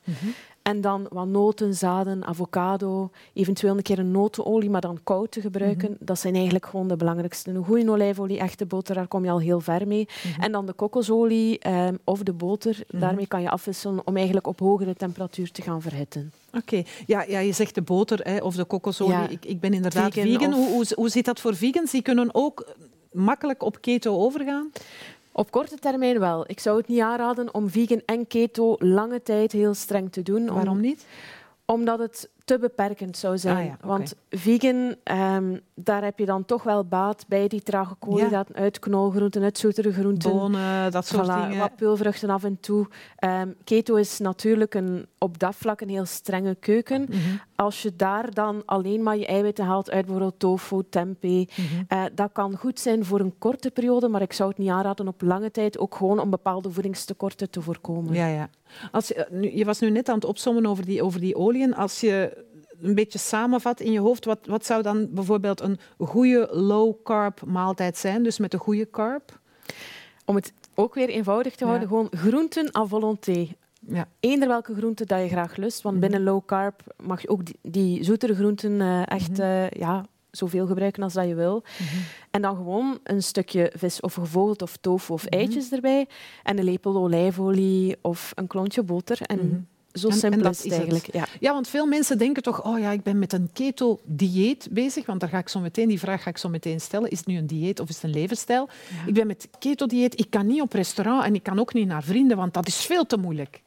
en 0.61 0.81
dan 0.81 1.07
wat 1.09 1.27
noten, 1.27 1.73
zaden, 1.73 2.25
avocado, 2.25 3.09
eventueel 3.33 3.77
een 3.77 3.81
keer 3.83 3.99
een 3.99 4.11
notenolie, 4.11 4.69
maar 4.69 4.81
dan 4.81 4.99
koud 5.03 5.31
te 5.31 5.41
gebruiken. 5.41 5.95
Dat 5.99 6.19
zijn 6.19 6.33
eigenlijk 6.33 6.65
gewoon 6.65 6.87
de 6.87 6.95
belangrijkste. 6.95 7.49
Een 7.51 7.63
goede 7.63 7.91
olijfolie, 7.91 8.37
echte 8.39 8.65
boter, 8.65 8.95
daar 8.95 9.07
kom 9.07 9.23
je 9.23 9.31
al 9.31 9.39
heel 9.39 9.59
ver 9.59 9.87
mee. 9.87 10.07
En 10.39 10.51
dan 10.51 10.65
de 10.65 10.73
kokosolie 10.73 11.59
ehm, 11.59 11.95
of 12.03 12.23
de 12.23 12.33
boter, 12.33 12.83
daarmee 12.87 13.27
kan 13.27 13.41
je 13.41 13.49
afwisselen 13.49 14.07
om 14.07 14.15
eigenlijk 14.15 14.47
op 14.47 14.59
hogere 14.59 14.93
temperatuur 14.95 15.51
te 15.51 15.61
gaan 15.61 15.81
verhitten. 15.81 16.31
Oké, 16.53 16.83
ja, 17.05 17.23
ja, 17.27 17.39
je 17.39 17.51
zegt 17.53 17.75
de 17.75 17.81
boter 17.81 18.19
hè, 18.23 18.37
of 18.37 18.55
de 18.55 18.65
kokosolie. 18.65 19.13
Ja. 19.13 19.27
Ik, 19.29 19.45
ik 19.45 19.59
ben 19.59 19.73
inderdaad 19.73 20.13
vegan. 20.13 20.31
Vegan 20.31 20.53
of- 20.53 20.59
Hoe, 20.59 20.69
hoe, 20.73 20.85
hoe 20.95 21.09
zit 21.09 21.25
dat 21.25 21.39
voor 21.39 21.55
vegans? 21.55 21.91
Die 21.91 22.01
kunnen 22.01 22.29
ook 22.31 22.75
makkelijk 23.11 23.63
op 23.63 23.81
keto 23.81 24.17
overgaan? 24.17 24.71
Op 25.37 25.51
korte 25.51 25.77
termijn 25.79 26.19
wel. 26.19 26.43
Ik 26.47 26.59
zou 26.59 26.77
het 26.77 26.87
niet 26.87 26.99
aanraden 27.01 27.53
om 27.53 27.69
vegan 27.69 28.01
en 28.05 28.27
keto 28.27 28.75
lange 28.79 29.21
tijd 29.23 29.51
heel 29.51 29.73
streng 29.73 30.11
te 30.11 30.21
doen. 30.21 30.49
om- 30.49 30.55
Waarom 30.55 30.79
niet? 30.79 31.05
Omdat 31.65 31.99
het 31.99 32.29
te 32.47 32.59
beperkend 32.59 33.17
zou 33.17 33.37
zijn. 33.37 33.57
Ah 33.57 33.63
ja, 33.65 33.71
oké. 33.73 33.87
Want 33.87 34.15
vegan, 34.29 34.95
ehm, 35.03 35.57
daar 35.75 36.03
heb 36.03 36.19
je 36.19 36.25
dan 36.25 36.45
toch 36.45 36.63
wel 36.63 36.85
baat 36.85 37.25
bij 37.27 37.47
die 37.47 37.61
trage 37.61 37.95
koolhydraten 37.99 38.55
uit 38.55 38.79
knolgroenten, 38.79 39.43
uit 39.43 39.57
zoetere 39.57 39.91
groenten. 39.93 40.31
Bonen, 40.31 40.91
dat 40.91 41.05
soort 41.05 41.27
Voilà, 41.27 41.33
dingen. 41.47 41.57
wat 41.59 41.75
peulvruchten 41.75 42.29
af 42.29 42.43
en 42.43 42.59
toe. 42.59 42.87
Ehm, 43.17 43.49
keto 43.63 43.95
is 43.95 44.19
natuurlijk 44.19 44.73
een, 44.73 45.05
op 45.17 45.39
dat 45.39 45.55
vlak 45.55 45.81
een 45.81 45.89
heel 45.89 46.05
strenge 46.05 46.55
keuken. 46.59 47.01
Mhm. 47.09 47.17
Als 47.55 47.81
je 47.81 47.95
daar 47.95 48.33
dan 48.33 48.61
alleen 48.65 49.03
maar 49.03 49.17
je 49.17 49.25
eiwitten 49.25 49.65
haalt 49.65 49.91
uit 49.91 50.05
bijvoorbeeld 50.05 50.39
tofu, 50.39 50.81
tempeh, 50.89 51.47
Mhm. 51.47 51.83
eh, 51.87 52.03
dat 52.15 52.29
kan 52.31 52.57
goed 52.57 52.79
zijn 52.79 53.05
voor 53.05 53.19
een 53.19 53.33
korte 53.37 53.71
periode, 53.71 54.07
maar 54.07 54.21
ik 54.21 54.33
zou 54.33 54.49
het 54.49 54.57
niet 54.57 54.69
aanraden 54.69 55.07
op 55.07 55.21
lange 55.21 55.51
tijd, 55.51 55.77
ook 55.79 55.95
gewoon 55.95 56.19
om 56.19 56.29
bepaalde 56.29 56.71
voedingstekorten 56.71 57.49
te 57.49 57.61
voorkomen. 57.61 58.13
Ja, 58.13 58.27
ja. 58.27 58.49
Als 58.91 59.07
je, 59.07 59.13
eh, 59.13 59.31
nu, 59.31 59.55
je 59.57 59.65
was 59.65 59.79
nu 59.79 59.89
net 59.89 60.09
aan 60.09 60.15
het 60.15 60.25
opzommen 60.25 60.65
over 60.65 60.85
die, 60.85 61.03
over 61.03 61.19
die 61.19 61.35
oliën. 61.35 61.75
Als 61.75 61.99
je 61.99 62.36
een 62.81 62.95
beetje 62.95 63.19
samenvat 63.19 63.79
in 63.79 63.91
je 63.91 63.99
hoofd, 63.99 64.25
wat, 64.25 64.39
wat 64.45 64.65
zou 64.65 64.81
dan 64.81 65.07
bijvoorbeeld 65.13 65.61
een 65.61 65.79
goede 65.97 66.47
low-carb 66.51 67.41
maaltijd 67.45 67.97
zijn? 67.97 68.23
Dus 68.23 68.37
met 68.39 68.53
een 68.53 68.59
goede 68.59 68.89
carb? 68.89 69.39
Om 70.25 70.35
het 70.35 70.53
ook 70.75 70.93
weer 70.93 71.09
eenvoudig 71.09 71.55
te 71.55 71.63
Ja. 71.63 71.69
houden, 71.69 71.87
gewoon 71.87 72.07
groenten 72.11 72.75
à 72.75 72.85
volonté. 72.85 73.47
Ja. 73.79 74.07
Eender 74.19 74.47
welke 74.47 74.75
groente 74.75 75.05
dat 75.05 75.21
je 75.21 75.27
graag 75.27 75.55
lust, 75.55 75.81
want 75.81 75.99
binnen 75.99 76.23
low 76.23 76.45
carb 76.45 76.81
mag 77.03 77.21
je 77.21 77.29
ook 77.29 77.45
die, 77.45 77.59
die 77.61 78.03
zoetere 78.03 78.35
groenten 78.35 78.81
eh, 78.81 79.07
echt 79.07 79.39
eh, 79.39 79.69
ja, 79.69 80.05
zoveel 80.31 80.67
gebruiken 80.67 81.03
als 81.03 81.13
dat 81.13 81.27
je 81.27 81.35
wil. 81.35 81.63
En 82.31 82.41
dan 82.41 82.55
gewoon 82.55 82.99
een 83.03 83.23
stukje 83.23 83.71
vis 83.75 83.99
of 83.99 84.13
gevogeld 84.13 84.61
of 84.61 84.77
tofu 84.77 85.13
of 85.13 85.25
eitjes 85.25 85.71
erbij 85.71 86.07
en 86.43 86.57
een 86.57 86.63
lepel 86.63 86.95
olijfolie 86.97 87.95
of 88.01 88.31
een 88.35 88.47
klontje 88.47 88.83
boter. 88.83 89.21
En 89.21 89.67
zo 89.97 90.07
En- 90.07 90.13
simpel 90.13 90.41
dat 90.41 90.53
is 90.53 90.63
het 90.63 90.71
eigenlijk. 90.71 91.13
Ja. 91.13 91.27
Ja, 91.39 91.53
want 91.53 91.67
veel 91.67 91.85
mensen 91.85 92.17
denken 92.17 92.43
toch, 92.43 92.63
oh 92.63 92.79
ja, 92.79 92.91
ik 92.91 93.03
ben 93.03 93.19
met 93.19 93.33
een 93.33 93.49
keto-dieet 93.53 94.67
bezig, 94.71 95.05
want 95.05 95.19
daar 95.19 95.29
ga 95.29 95.37
ik 95.37 95.49
zo 95.49 95.59
meteen, 95.59 95.87
die 95.87 95.99
vraag 95.99 96.23
ga 96.23 96.29
ik 96.29 96.37
zo 96.37 96.49
meteen 96.49 96.81
stellen. 96.81 97.09
Is 97.09 97.17
het 97.17 97.27
nu 97.27 97.37
een 97.37 97.47
dieet 97.47 97.79
of 97.79 97.89
is 97.89 97.95
het 97.95 98.03
een 98.03 98.09
levensstijl? 98.09 98.69
Ik 99.05 99.13
ben 99.13 99.27
met 99.27 99.49
keto-dieet, 99.59 100.19
ik 100.19 100.29
kan 100.29 100.47
niet 100.47 100.61
op 100.61 100.73
restaurant 100.73 101.23
en 101.23 101.35
ik 101.35 101.43
kan 101.43 101.59
ook 101.59 101.73
niet 101.73 101.87
naar 101.87 102.03
vrienden, 102.03 102.37
want 102.37 102.53
dat 102.53 102.67
is 102.67 102.85
veel 102.85 103.05
te 103.05 103.17
moeilijk. 103.17 103.61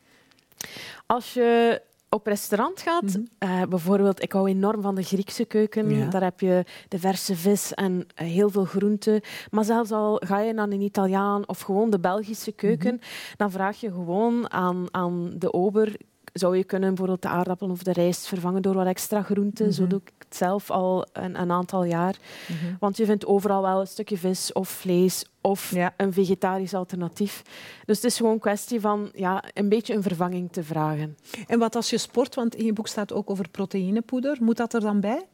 Als 1.07 1.33
je 1.33 1.81
op 2.11 2.27
restaurant 2.27 2.81
gaat, 2.81 3.03
mm 3.17 3.29
bijvoorbeeld, 3.69 4.23
ik 4.23 4.33
hou 4.33 4.49
enorm 4.49 4.83
van 4.83 4.95
de 4.95 5.03
Griekse 5.03 5.45
keuken. 5.45 6.11
Daar 6.11 6.23
heb 6.23 6.41
je 6.41 6.65
de 6.89 6.99
verse 6.99 7.37
vis 7.37 7.75
en 7.75 8.07
eh, 8.15 8.27
heel 8.27 8.51
veel 8.51 8.65
groenten. 8.65 9.21
Maar 9.51 9.65
zelfs 9.65 9.91
al 9.91 10.23
ga 10.25 10.41
je 10.41 10.53
naar 10.53 10.69
een 10.69 10.81
Italiaan 10.81 11.49
of 11.49 11.61
gewoon 11.61 11.91
de 11.91 11.99
Belgische 11.99 12.53
keuken, 12.53 12.95
mhm. 12.95 13.05
dan 13.37 13.51
vraag 13.51 13.81
je 13.81 13.93
gewoon 13.93 14.53
aan, 14.53 14.87
aan 14.91 15.33
de 15.35 15.53
ober 15.53 15.97
zou 16.33 16.57
je 16.57 16.65
kunnen 16.65 16.89
bijvoorbeeld 16.89 17.23
de 17.23 17.29
aardappel 17.29 17.71
of 17.71 17.83
de 17.83 17.93
rijst 17.93 18.27
vervangen 18.27 18.63
door 18.63 18.75
wat 18.75 18.87
extra 18.87 19.23
groenten. 19.23 19.73
Zo 19.73 19.81
mhm. 19.81 19.91
doe 19.91 20.01
ik 20.01 20.13
het 20.19 20.37
zelf 20.37 20.71
al 20.71 21.07
een, 21.13 21.41
een 21.41 21.51
aantal 21.51 21.85
jaar. 21.85 22.17
Mhm. 22.49 22.75
Want 22.79 22.97
je 22.97 23.05
vindt 23.05 23.27
overal 23.27 23.63
wel 23.63 23.81
een 23.81 23.87
stukje 23.87 24.19
vis 24.19 24.53
of 24.53 24.69
vlees 24.69 25.25
of 25.41 25.75
een 25.97 26.13
vegetarisch 26.13 26.75
alternatief. 26.75 27.43
Dus 27.85 27.97
het 27.97 28.05
is 28.05 28.17
gewoon 28.17 28.33
een 28.33 28.39
kwestie 28.39 28.81
van 28.81 29.11
ja, 29.15 29.45
een 29.55 29.69
beetje 29.69 29.95
een 29.95 30.03
vervanging 30.03 30.53
te 30.53 30.65
vragen. 30.65 31.17
En 31.47 31.59
wat 31.59 31.77
als 31.77 31.91
je 31.91 31.99
sport, 31.99 32.35
want 32.35 32.55
in 32.55 32.65
je 32.65 32.73
boek 32.73 32.89
staat 32.89 33.13
ook 33.13 33.31
over 33.31 33.49
proteïnepoeder, 33.49 34.37
moet 34.41 34.57
dat 34.57 34.75
er 34.75 34.81
dan 34.81 35.01
bij? 35.01 35.27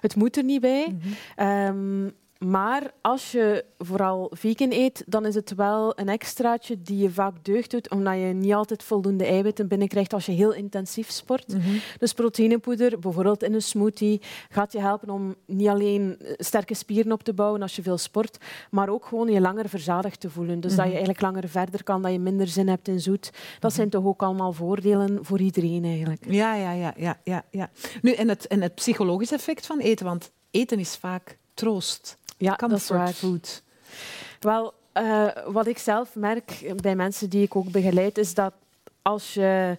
Het 0.00 0.16
moet 0.16 0.36
er 0.36 0.44
niet 0.44 0.60
bij. 0.60 0.96
Mm 1.36 2.12
maar 2.44 2.92
als 3.00 3.32
je 3.32 3.64
vooral 3.78 4.30
vegan 4.34 4.72
eet, 4.72 5.04
dan 5.06 5.26
is 5.26 5.34
het 5.34 5.54
wel 5.54 5.98
een 5.98 6.08
extraatje 6.08 6.82
die 6.82 6.98
je 6.98 7.10
vaak 7.10 7.44
deugd 7.44 7.70
doet, 7.70 7.90
omdat 7.90 8.14
je 8.14 8.24
niet 8.26 8.52
altijd 8.52 8.82
voldoende 8.82 9.24
eiwitten 9.24 9.68
binnenkrijgt 9.68 10.12
als 10.12 10.26
je 10.26 10.32
heel 10.32 10.52
intensief 10.52 11.10
sport. 11.10 11.48
Mhm. 11.48 11.76
Dus 11.98 12.12
proteïnepoeder, 12.12 12.98
bijvoorbeeld 12.98 13.42
in 13.42 13.54
een 13.54 13.62
smoothie, 13.62 14.20
gaat 14.48 14.72
je 14.72 14.80
helpen 14.80 15.10
om 15.10 15.34
niet 15.46 15.68
alleen 15.68 16.18
sterke 16.36 16.74
spieren 16.74 17.12
op 17.12 17.22
te 17.22 17.32
bouwen 17.32 17.62
als 17.62 17.76
je 17.76 17.82
veel 17.82 17.98
sport, 17.98 18.38
maar 18.70 18.88
ook 18.88 19.04
gewoon 19.04 19.28
je 19.28 19.40
langer 19.40 19.68
verzadigd 19.68 20.20
te 20.20 20.30
voelen. 20.30 20.60
Dus 20.60 20.70
dat 20.70 20.78
je 20.78 20.82
mhm. 20.82 20.90
eigenlijk 20.90 21.20
langer 21.20 21.48
verder 21.48 21.84
kan, 21.84 22.02
dat 22.02 22.12
je 22.12 22.18
minder 22.18 22.46
zin 22.48 22.68
hebt 22.68 22.88
in 22.88 23.00
zoet. 23.00 23.30
Dat 23.32 23.70
mhm. 23.70 23.72
zijn 23.72 23.90
toch 23.90 24.04
ook 24.04 24.22
allemaal 24.22 24.52
voordelen 24.52 25.24
voor 25.24 25.40
iedereen 25.40 25.84
eigenlijk. 25.84 26.24
Ja, 26.28 26.54
ja, 26.54 26.72
ja. 26.72 26.94
ja, 26.96 27.20
ja, 27.24 27.44
ja. 27.50 27.70
Nu, 28.02 28.12
en 28.12 28.28
het, 28.28 28.46
en 28.46 28.62
het 28.62 28.74
psychologische 28.74 29.34
effect 29.34 29.66
van 29.66 29.78
eten, 29.78 30.06
want 30.06 30.32
eten 30.50 30.78
is 30.78 30.96
vaak 30.96 31.38
troost. 31.54 32.16
Ja, 32.36 32.54
dat 32.56 32.72
is 32.72 32.88
waar. 32.88 33.12
food. 33.12 33.62
Wel, 34.40 34.74
uh, 34.94 35.28
wat 35.46 35.66
ik 35.66 35.78
zelf 35.78 36.14
merk 36.14 36.72
bij 36.76 36.96
mensen 36.96 37.30
die 37.30 37.42
ik 37.42 37.56
ook 37.56 37.70
begeleid, 37.70 38.18
is 38.18 38.34
dat 38.34 38.52
als 39.02 39.34
je 39.34 39.78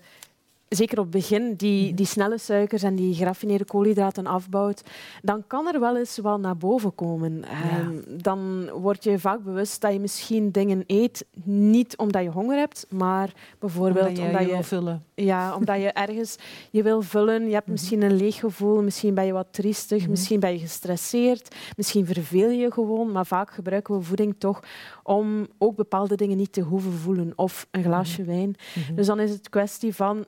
zeker 0.75 0.97
op 0.97 1.03
het 1.03 1.13
begin, 1.13 1.55
die, 1.55 1.87
mhm. 1.87 1.95
die 1.95 2.05
snelle 2.05 2.37
suikers 2.37 2.83
en 2.83 2.95
die 2.95 3.13
geraffineerde 3.13 3.65
koolhydraten 3.65 4.25
afbouwt, 4.25 4.81
dan 5.21 5.43
kan 5.47 5.67
er 5.67 5.79
wel 5.79 5.97
eens 5.97 6.17
wel 6.17 6.39
naar 6.39 6.57
boven 6.57 6.95
komen. 6.95 7.43
Ehm, 7.43 8.21
dan 8.21 8.69
word 8.69 9.03
je 9.03 9.19
vaak 9.19 9.43
bewust 9.43 9.81
dat 9.81 9.93
je 9.93 9.99
misschien 9.99 10.51
dingen 10.51 10.83
eet, 10.87 11.25
niet 11.43 11.97
omdat 11.97 12.23
je 12.23 12.29
honger 12.29 12.57
hebt, 12.57 12.85
maar 12.89 13.33
bijvoorbeeld 13.59 14.07
omdat 14.07 14.17
je, 14.17 14.25
omdat 14.25 14.41
je, 14.41 14.47
wil 14.47 14.63
vullen. 14.63 15.03
Ja, 15.15 15.55
omdat 15.55 15.81
je 15.81 15.91
ergens 15.91 16.35
je 16.71 16.83
wil 16.83 17.01
vullen. 17.01 17.45
Je 17.45 17.53
hebt 17.53 17.63
mhm. 17.63 17.71
misschien 17.71 18.01
een 18.01 18.15
leeg 18.15 18.35
gevoel, 18.35 18.81
misschien 18.81 19.13
ben 19.13 19.25
je 19.25 19.33
wat 19.33 19.47
triestig, 19.51 20.01
mhm. 20.01 20.09
misschien 20.09 20.39
ben 20.39 20.51
je 20.51 20.59
gestresseerd, 20.59 21.55
misschien 21.77 22.05
verveel 22.05 22.49
je 22.49 22.71
gewoon, 22.71 23.11
maar 23.11 23.25
vaak 23.25 23.51
gebruiken 23.51 23.97
we 23.97 24.01
voeding 24.01 24.35
toch 24.37 24.63
om 25.03 25.47
ook 25.57 25.75
bepaalde 25.75 26.15
dingen 26.15 26.37
niet 26.37 26.53
te 26.53 26.61
hoeven 26.61 26.91
voelen. 26.91 27.33
Of 27.35 27.67
een 27.71 27.83
glaasje 27.83 28.23
wijn. 28.23 28.55
Dus 28.95 29.05
dan 29.05 29.19
is 29.19 29.31
het 29.31 29.49
kwestie 29.49 29.95
van 29.95 30.25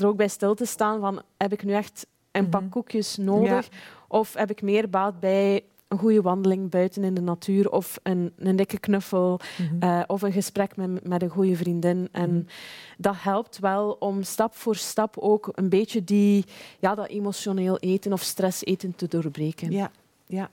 er 0.00 0.06
ook 0.06 0.16
bij 0.16 0.28
stil 0.28 0.54
te 0.54 0.64
staan 0.64 1.00
van 1.00 1.22
heb 1.36 1.52
ik 1.52 1.64
nu 1.64 1.72
echt 1.72 2.06
een 2.32 2.48
pak 2.48 2.60
mhm. 2.60 2.70
koekjes 2.70 3.16
nodig 3.16 3.68
of 4.08 4.34
heb 4.34 4.50
ik 4.50 4.62
meer 4.62 4.90
baat 4.90 5.20
bij 5.20 5.64
een 5.88 5.98
goede 5.98 6.22
wandeling 6.22 6.70
buiten 6.70 7.04
in 7.04 7.14
de 7.14 7.20
natuur 7.20 7.70
of 7.70 7.98
een, 8.02 8.32
een 8.36 8.56
dikke 8.56 8.78
knuffel 8.78 9.40
mhm. 9.58 9.82
eh, 9.82 10.02
of 10.06 10.22
een 10.22 10.32
gesprek 10.32 10.76
met, 10.76 11.08
met 11.08 11.22
een 11.22 11.28
goede 11.28 11.56
vriendin. 11.56 12.08
En 12.12 12.30
mhm. 12.30 12.42
dat 12.98 13.14
helpt 13.18 13.58
wel 13.58 13.90
om 13.90 14.22
stap 14.22 14.54
voor 14.54 14.76
stap 14.76 15.18
ook 15.18 15.48
een 15.52 15.68
beetje 15.68 16.04
die, 16.04 16.44
ja, 16.78 16.94
dat 16.94 17.08
emotioneel 17.08 17.78
eten 17.78 18.12
of 18.12 18.22
stress 18.22 18.64
eten 18.64 18.94
te 18.96 19.08
doorbreken. 19.08 19.70
Ja, 19.70 19.90
ja. 20.26 20.50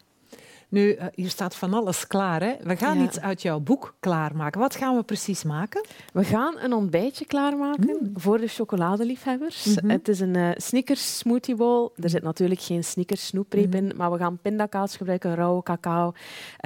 Nu, 0.72 0.96
uh, 0.96 1.06
hier 1.16 1.30
staat 1.30 1.56
van 1.56 1.74
alles 1.74 2.08
klaar. 2.08 2.42
Hè? 2.42 2.54
We 2.64 2.76
gaan 2.76 3.02
iets 3.02 3.20
uit 3.20 3.42
jouw 3.42 3.60
boek 3.60 3.94
klaarmaken. 4.00 4.60
Wat 4.62 4.76
gaan 4.76 4.96
we 4.96 5.04
precies 5.04 5.44
maken? 5.44 5.86
We 6.14 6.24
gaan 6.24 6.60
een 6.60 6.74
ontbijtje 6.74 7.26
klaarmaken 7.26 7.98
mm. 8.00 8.12
voor 8.16 8.40
de 8.40 8.48
chocoladeliefhebbers. 8.48 9.66
Mhm. 9.66 9.90
Het 9.90 10.08
is 10.08 10.20
een 10.20 10.38
uh, 10.38 10.50
Snickers 10.56 11.18
smoothie 11.18 11.56
bowl. 11.56 11.92
Er 11.96 12.10
zit 12.10 12.24
natuurlijk 12.24 12.62
geen 12.62 12.84
Snickers 12.84 13.26
snoepreep 13.26 13.76
in, 13.76 13.86
mhm. 13.86 13.98
maar 13.98 14.12
we 14.12 14.18
gaan 14.18 14.40
pindakaas 14.42 14.98
gebruiken, 14.98 15.36
rauwe 15.36 15.64
cacao, 15.64 16.14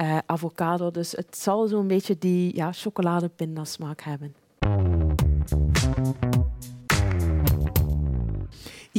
uh, 0.00 0.18
avocado. 0.26 0.90
Dus 0.90 1.12
het 1.12 1.36
zal 1.36 1.66
zo'n 1.66 1.86
beetje 1.86 2.16
die 2.18 2.56
ja, 2.56 2.72
chocoladepindasmaak 2.72 4.00
hebben. 4.00 4.34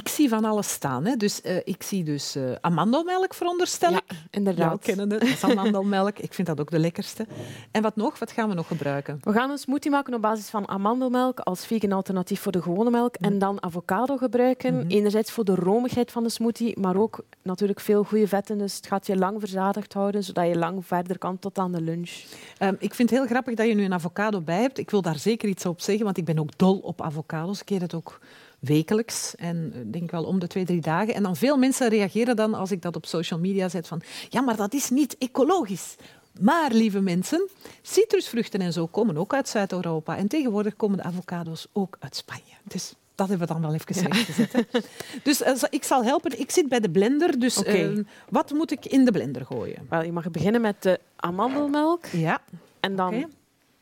Ik 0.08 0.14
zie 0.14 0.30
van 0.30 0.46
alles 0.46 0.70
staan. 0.70 1.06
Hè. 1.06 1.16
Dus, 1.16 1.42
uh, 1.44 1.56
ik 1.64 1.84
zie 1.84 2.04
dus 2.04 2.36
uh, 2.36 2.44
amandelmelk, 2.62 3.34
veronderstel 3.34 3.92
ik. 3.92 4.04
Ja, 4.08 4.16
inderdaad. 4.30 4.86
Ja, 4.86 4.94
kennen 4.94 5.12
het. 5.12 5.44
amandelmelk. 5.44 6.20
ik 6.20 6.34
vind 6.34 6.48
dat 6.48 6.60
ook 6.60 6.72
de 6.72 6.80
lekkerste. 6.80 7.28
En 7.72 7.82
wat 7.82 7.96
nog? 7.96 8.20
Wat 8.20 8.32
gaan 8.32 8.50
we 8.50 8.56
nog 8.56 8.68
gebruiken? 8.68 9.20
We 9.22 9.32
gaan 9.32 9.50
een 9.50 9.58
smoothie 9.58 9.92
maken 9.92 10.14
op 10.14 10.22
basis 10.22 10.50
van 10.50 10.68
amandelmelk 10.68 11.40
als 11.40 11.66
vegan 11.66 11.92
alternatief 11.92 12.42
voor 12.42 12.52
de 12.52 12.62
gewone 12.62 12.90
melk. 12.90 13.16
En 13.16 13.30
mhm. 13.30 13.40
dan 13.40 13.64
avocado 13.64 14.18
gebruiken. 14.18 14.74
Mm 14.74 14.86
Enerzijds 14.88 15.32
voor 15.32 15.44
de 15.44 15.56
romigheid 15.56 16.12
van 16.12 16.24
de 16.24 16.30
smoothie, 16.30 16.80
maar 16.80 16.96
ook 16.96 17.20
natuurlijk 17.42 17.80
veel 17.80 18.04
goede 18.04 18.28
vetten. 18.28 18.58
Dus 18.58 18.76
het 18.76 18.88
gaat 18.88 19.08
je 19.08 19.18
lang 19.18 19.40
verzadigd 19.40 19.94
houden, 19.94 20.24
zodat 20.24 20.48
je 20.48 20.58
lang 20.58 20.86
verder 20.86 21.18
kan 21.18 21.40
tot 21.40 21.58
aan 21.58 21.72
de 21.72 21.82
lunch. 21.82 22.12
Um, 22.60 22.76
ik 22.80 22.94
vind 22.94 23.10
het 23.10 23.20
heel 23.20 23.28
grappig 23.28 23.56
dat 23.56 23.68
je 23.68 23.74
nu 23.74 23.84
een 23.84 23.94
avocado 23.94 24.42
bij 24.42 24.62
hebt. 24.62 24.78
Ik 24.78 24.92
wil 24.92 25.02
daar 25.02 25.20
zeker 25.20 25.50
iets 25.50 25.66
op 25.66 25.82
zeggen, 25.82 26.06
want 26.06 26.18
ik 26.18 26.26
ben 26.26 26.40
ook 26.40 26.58
dol 26.58 26.78
op 26.78 27.02
avocados. 27.02 27.62
Ik 27.62 27.70
eet 27.70 27.82
het 27.82 27.94
ook 27.94 28.20
wekelijks 28.60 29.36
en 29.36 29.72
eh, 29.74 29.80
denk 29.86 30.12
wel 30.12 30.24
om 30.24 30.40
de 30.40 30.48
twee, 30.48 30.66
drie 30.66 30.82
dagen. 30.82 31.14
En 31.14 31.24
dan 31.24 31.36
veel 31.36 31.58
mensen 31.58 31.90
reageren 31.90 32.36
dan 32.36 32.54
als 32.54 32.72
ik 32.72 32.82
dat 32.82 32.96
op 32.96 33.06
social 33.06 33.40
media 33.40 33.70
zet 33.70 33.88
van 33.88 34.02
ja, 34.30 34.42
maar 34.42 34.56
dat 34.56 34.74
is 34.74 34.90
niet 34.90 35.18
ecologisch. 35.18 35.96
Maar, 36.40 36.72
lieve 36.72 37.00
mensen, 37.00 37.50
citrusvruchten 37.82 38.60
en 38.60 38.74
zo 38.74 38.88
komen 38.88 39.18
ook 39.18 39.34
uit 39.34 39.50
Zuid-Europa. 39.50 40.18
En 40.18 40.28
tegenwoordig 40.28 40.76
komen 40.76 40.98
de 40.98 41.04
avocado's 41.04 41.68
ook 41.74 41.98
uit 42.00 42.16
Spanje. 42.16 42.54
Dus 42.64 42.94
dat 43.16 43.30
hebben 43.30 43.48
we 43.48 43.54
dan 43.54 43.62
wel 43.62 43.74
even 43.74 43.94
gezet. 43.94 44.66
Dus 45.24 45.42
uh, 45.42 45.54
ik 45.70 45.84
zal 45.84 46.04
helpen. 46.04 46.40
Ik 46.40 46.52
zit 46.52 46.70
bij 46.70 46.80
de 46.80 46.90
blender. 46.90 47.40
Dus 47.40 47.64
uh, 47.64 48.04
wat 48.30 48.52
moet 48.52 48.72
ik 48.72 48.86
in 48.86 49.06
de 49.06 49.12
blender 49.12 49.46
gooien? 49.46 49.86
Wel, 49.90 50.04
je 50.04 50.12
mag 50.12 50.32
beginnen 50.32 50.62
met 50.62 50.84
de 50.84 51.00
amandelmelk. 51.16 52.06
Ja. 52.06 52.42
En 52.80 52.96
dan 52.96 53.26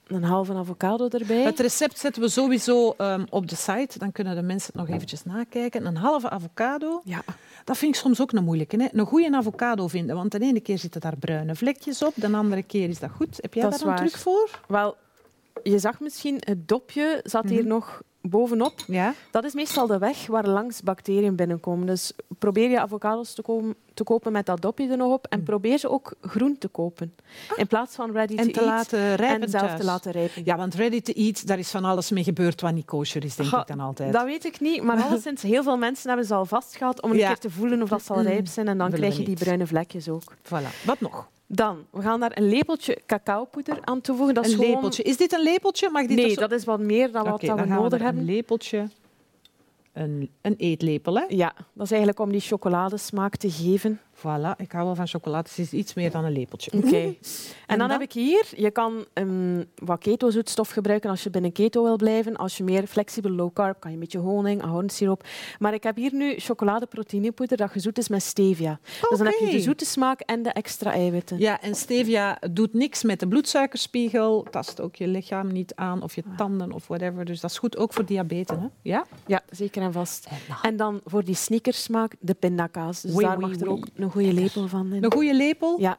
een 0.07 0.23
halve 0.23 0.53
avocado 0.53 1.07
erbij. 1.07 1.41
Het 1.41 1.59
recept 1.59 1.99
zetten 1.99 2.21
we 2.21 2.29
sowieso 2.29 2.93
um, 2.97 3.25
op 3.29 3.49
de 3.49 3.55
site. 3.55 3.99
Dan 3.99 4.11
kunnen 4.11 4.35
de 4.35 4.41
mensen 4.41 4.71
het 4.73 4.81
nog 4.81 4.95
eventjes 4.95 5.23
nakijken. 5.23 5.85
Een 5.85 5.97
halve 5.97 6.29
avocado. 6.29 7.01
Ja. 7.03 7.23
Dat 7.63 7.77
vind 7.77 7.95
ik 7.95 8.01
soms 8.01 8.21
ook 8.21 8.31
een 8.31 8.43
moeilijke. 8.43 8.77
Hè? 8.77 8.87
Een 8.91 9.05
goede 9.05 9.35
avocado 9.35 9.87
vinden. 9.87 10.15
Want 10.15 10.31
de 10.31 10.39
ene 10.39 10.59
keer 10.59 10.77
zitten 10.77 11.01
daar 11.01 11.17
bruine 11.17 11.55
vlekjes 11.55 12.03
op. 12.03 12.13
De 12.15 12.31
andere 12.31 12.63
keer 12.63 12.89
is 12.89 12.99
dat 12.99 13.09
goed. 13.09 13.37
Heb 13.41 13.53
jij 13.53 13.69
daar 13.69 13.81
een 13.81 13.95
truc 13.95 14.17
voor? 14.17 14.59
Wel, 14.67 14.95
je 15.63 15.79
zag 15.79 15.99
misschien, 15.99 16.37
het 16.39 16.67
dopje 16.67 17.19
zat 17.23 17.49
hier 17.49 17.59
mhm. 17.59 17.67
nog 17.67 18.01
bovenop. 18.29 18.73
Ja? 18.87 19.13
Dat 19.31 19.43
is 19.43 19.53
meestal 19.53 19.87
de 19.87 19.97
weg 19.97 20.27
waar 20.27 20.47
langs 20.47 20.81
bacteriën 20.81 21.35
binnenkomen. 21.35 21.87
Dus 21.87 22.13
probeer 22.39 22.69
je 22.69 22.79
avocados 22.79 23.33
te, 23.33 23.41
komen, 23.41 23.75
te 23.93 24.03
kopen 24.03 24.31
met 24.31 24.45
dat 24.45 24.61
dopje 24.61 24.87
er 24.87 24.97
nog 24.97 25.13
op. 25.13 25.27
En 25.29 25.39
mm. 25.39 25.45
probeer 25.45 25.77
ze 25.77 25.89
ook 25.89 26.13
groen 26.21 26.57
te 26.57 26.67
kopen. 26.67 27.15
Ah. 27.49 27.57
In 27.57 27.67
plaats 27.67 27.95
van 27.95 28.11
ready 28.11 28.35
en 28.35 28.51
to 28.51 28.59
te 28.59 28.65
laten 28.65 29.15
rijpen 29.15 29.41
en 29.41 29.49
zelf 29.49 29.75
te 29.75 29.83
laten 29.83 30.11
rijpen. 30.11 30.41
Ja, 30.45 30.57
want 30.57 30.75
ready 30.75 31.01
to 31.01 31.13
eat, 31.13 31.47
daar 31.47 31.59
is 31.59 31.69
van 31.69 31.85
alles 31.85 32.11
mee 32.11 32.23
gebeurd 32.23 32.61
wat 32.61 32.73
niet 32.73 32.85
kosher 32.85 33.23
is, 33.23 33.35
denk 33.35 33.51
ik 33.51 33.67
dan 33.67 33.79
altijd. 33.79 34.13
Dat 34.13 34.25
weet 34.25 34.45
ik 34.45 34.59
niet, 34.59 34.83
maar 34.83 35.01
alleszins, 35.05 35.41
heel 35.41 35.63
veel 35.63 35.77
mensen 35.77 36.07
hebben 36.07 36.27
ze 36.27 36.33
al 36.33 36.45
vastgehad 36.45 37.01
om 37.01 37.11
een 37.11 37.17
keer 37.17 37.39
te 37.39 37.49
voelen 37.49 37.81
of 37.81 37.89
dat 37.89 38.03
zal 38.03 38.17
mm. 38.17 38.23
rijp 38.23 38.47
zijn. 38.47 38.67
En 38.67 38.77
dan 38.77 38.91
krijg 38.91 39.17
je 39.17 39.23
die 39.23 39.35
bruine 39.35 39.67
vlekjes 39.67 40.09
ook. 40.09 40.33
Voilà. 40.43 40.85
Wat 40.85 40.99
nog? 40.99 41.27
Dan, 41.47 41.85
we 41.91 42.01
gaan 42.01 42.19
daar 42.19 42.37
een 42.37 42.49
lepeltje 42.49 43.01
cacaopoeder 43.05 43.77
aan 43.81 44.01
toevoegen. 44.01 44.35
Dat 44.35 44.45
een 44.45 44.51
is 44.51 44.57
lepeltje. 44.57 45.03
Is 45.03 45.17
dit 45.17 45.33
een 45.33 45.43
lepeltje? 45.43 45.89
Mag 45.89 46.05
dit 46.05 46.17
nee, 46.17 46.35
dat 46.35 46.51
is 46.51 46.63
wat 46.63 46.79
meer 46.79 47.11
dan 47.11 47.29
wat 47.29 47.41
we 47.41 47.65
nodig 47.65 48.01
hebben. 48.01 48.21
Een 48.21 48.33
lepeltje. 48.33 48.89
Een, 49.93 50.29
een 50.41 50.55
eetlepel, 50.57 51.15
hè? 51.15 51.25
Ja, 51.27 51.53
dat 51.73 51.85
is 51.85 51.89
eigenlijk 51.89 52.19
om 52.19 52.31
die 52.31 52.39
chocoladesmaak 52.39 53.35
te 53.35 53.51
geven. 53.51 53.99
Voilà, 54.25 54.55
ik 54.57 54.71
hou 54.71 54.85
wel 54.85 54.95
van 54.95 55.07
chocolade. 55.07 55.49
Het 55.49 55.57
is 55.57 55.71
iets 55.71 55.93
meer 55.93 56.11
dan 56.11 56.25
een 56.25 56.31
lepeltje. 56.31 56.71
Oké. 56.73 57.15
En, 57.65 57.77
dan, 57.77 57.89
heb 57.89 58.01
ik 58.01 58.13
hier, 58.13 58.45
je 58.55 58.71
kan 58.71 59.05
um, 59.13 59.65
wat 59.75 59.99
keto-zoetstof 59.99 60.69
gebruiken 60.69 61.09
als 61.09 61.23
je 61.23 61.29
binnen 61.29 61.51
keto 61.51 61.83
wil 61.83 61.95
blijven. 61.95 62.35
Als 62.35 62.57
je 62.57 62.63
meer 62.63 62.87
flexibel 62.87 63.31
low 63.31 63.53
carb, 63.53 63.79
kan 63.79 63.89
je 63.89 63.95
een 63.95 64.01
beetje 64.01 64.19
honing, 64.19 64.61
ahornsiroop. 64.61 65.23
Maar 65.59 65.73
ik 65.73 65.83
heb 65.83 65.95
hier 65.95 66.13
nu 66.13 66.39
chocoladeproteinepoeder 66.39 67.57
dat 67.57 67.71
gezoet 67.71 67.97
is 67.97 68.07
met 68.07 68.23
stevia. 68.23 68.79
Dus 69.09 69.17
dan 69.17 69.27
heb 69.27 69.39
je 69.39 69.49
de 69.49 69.59
zoete 69.59 69.85
smaak 69.85 70.19
en 70.19 70.43
de 70.43 70.49
extra 70.49 70.91
eiwitten. 70.91 71.39
Ja, 71.39 71.61
en 71.61 71.75
stevia 71.75 72.37
doet 72.51 72.73
niks 72.73 73.03
met 73.03 73.19
de 73.19 73.27
bloedsuikerspiegel, 73.27 74.47
tast 74.51 74.81
ook 74.81 74.95
je 74.95 75.07
lichaam 75.07 75.47
niet 75.47 75.75
aan 75.75 76.01
of 76.01 76.15
je 76.15 76.23
tanden 76.37 76.71
of 76.71 76.87
whatever. 76.87 77.25
Dus 77.25 77.39
dat 77.39 77.51
is 77.51 77.57
goed 77.57 77.77
ook 77.77 77.93
voor 77.93 78.05
diabetes, 78.05 78.57
hè? 78.57 78.67
Ja? 78.81 79.05
Ja, 79.25 79.41
zeker 79.49 79.81
en 79.81 79.93
vast. 79.93 80.27
En 80.61 80.77
dan 80.77 81.01
voor 81.05 81.23
die 81.23 81.35
sneakersmaak 81.35 82.15
de 82.19 82.33
pindakaas. 82.33 83.01
Dus 83.01 83.15
daar 83.15 83.39
mag 83.39 83.55
er 83.55 83.69
ook 83.69 83.87
een 83.95 84.11
goede 84.15 84.33
lepel 84.33 84.67
van 84.67 84.93
in. 84.93 85.03
Een 85.03 85.11
goede 85.11 85.33
lepel? 85.33 85.79
Ja. 85.79 85.97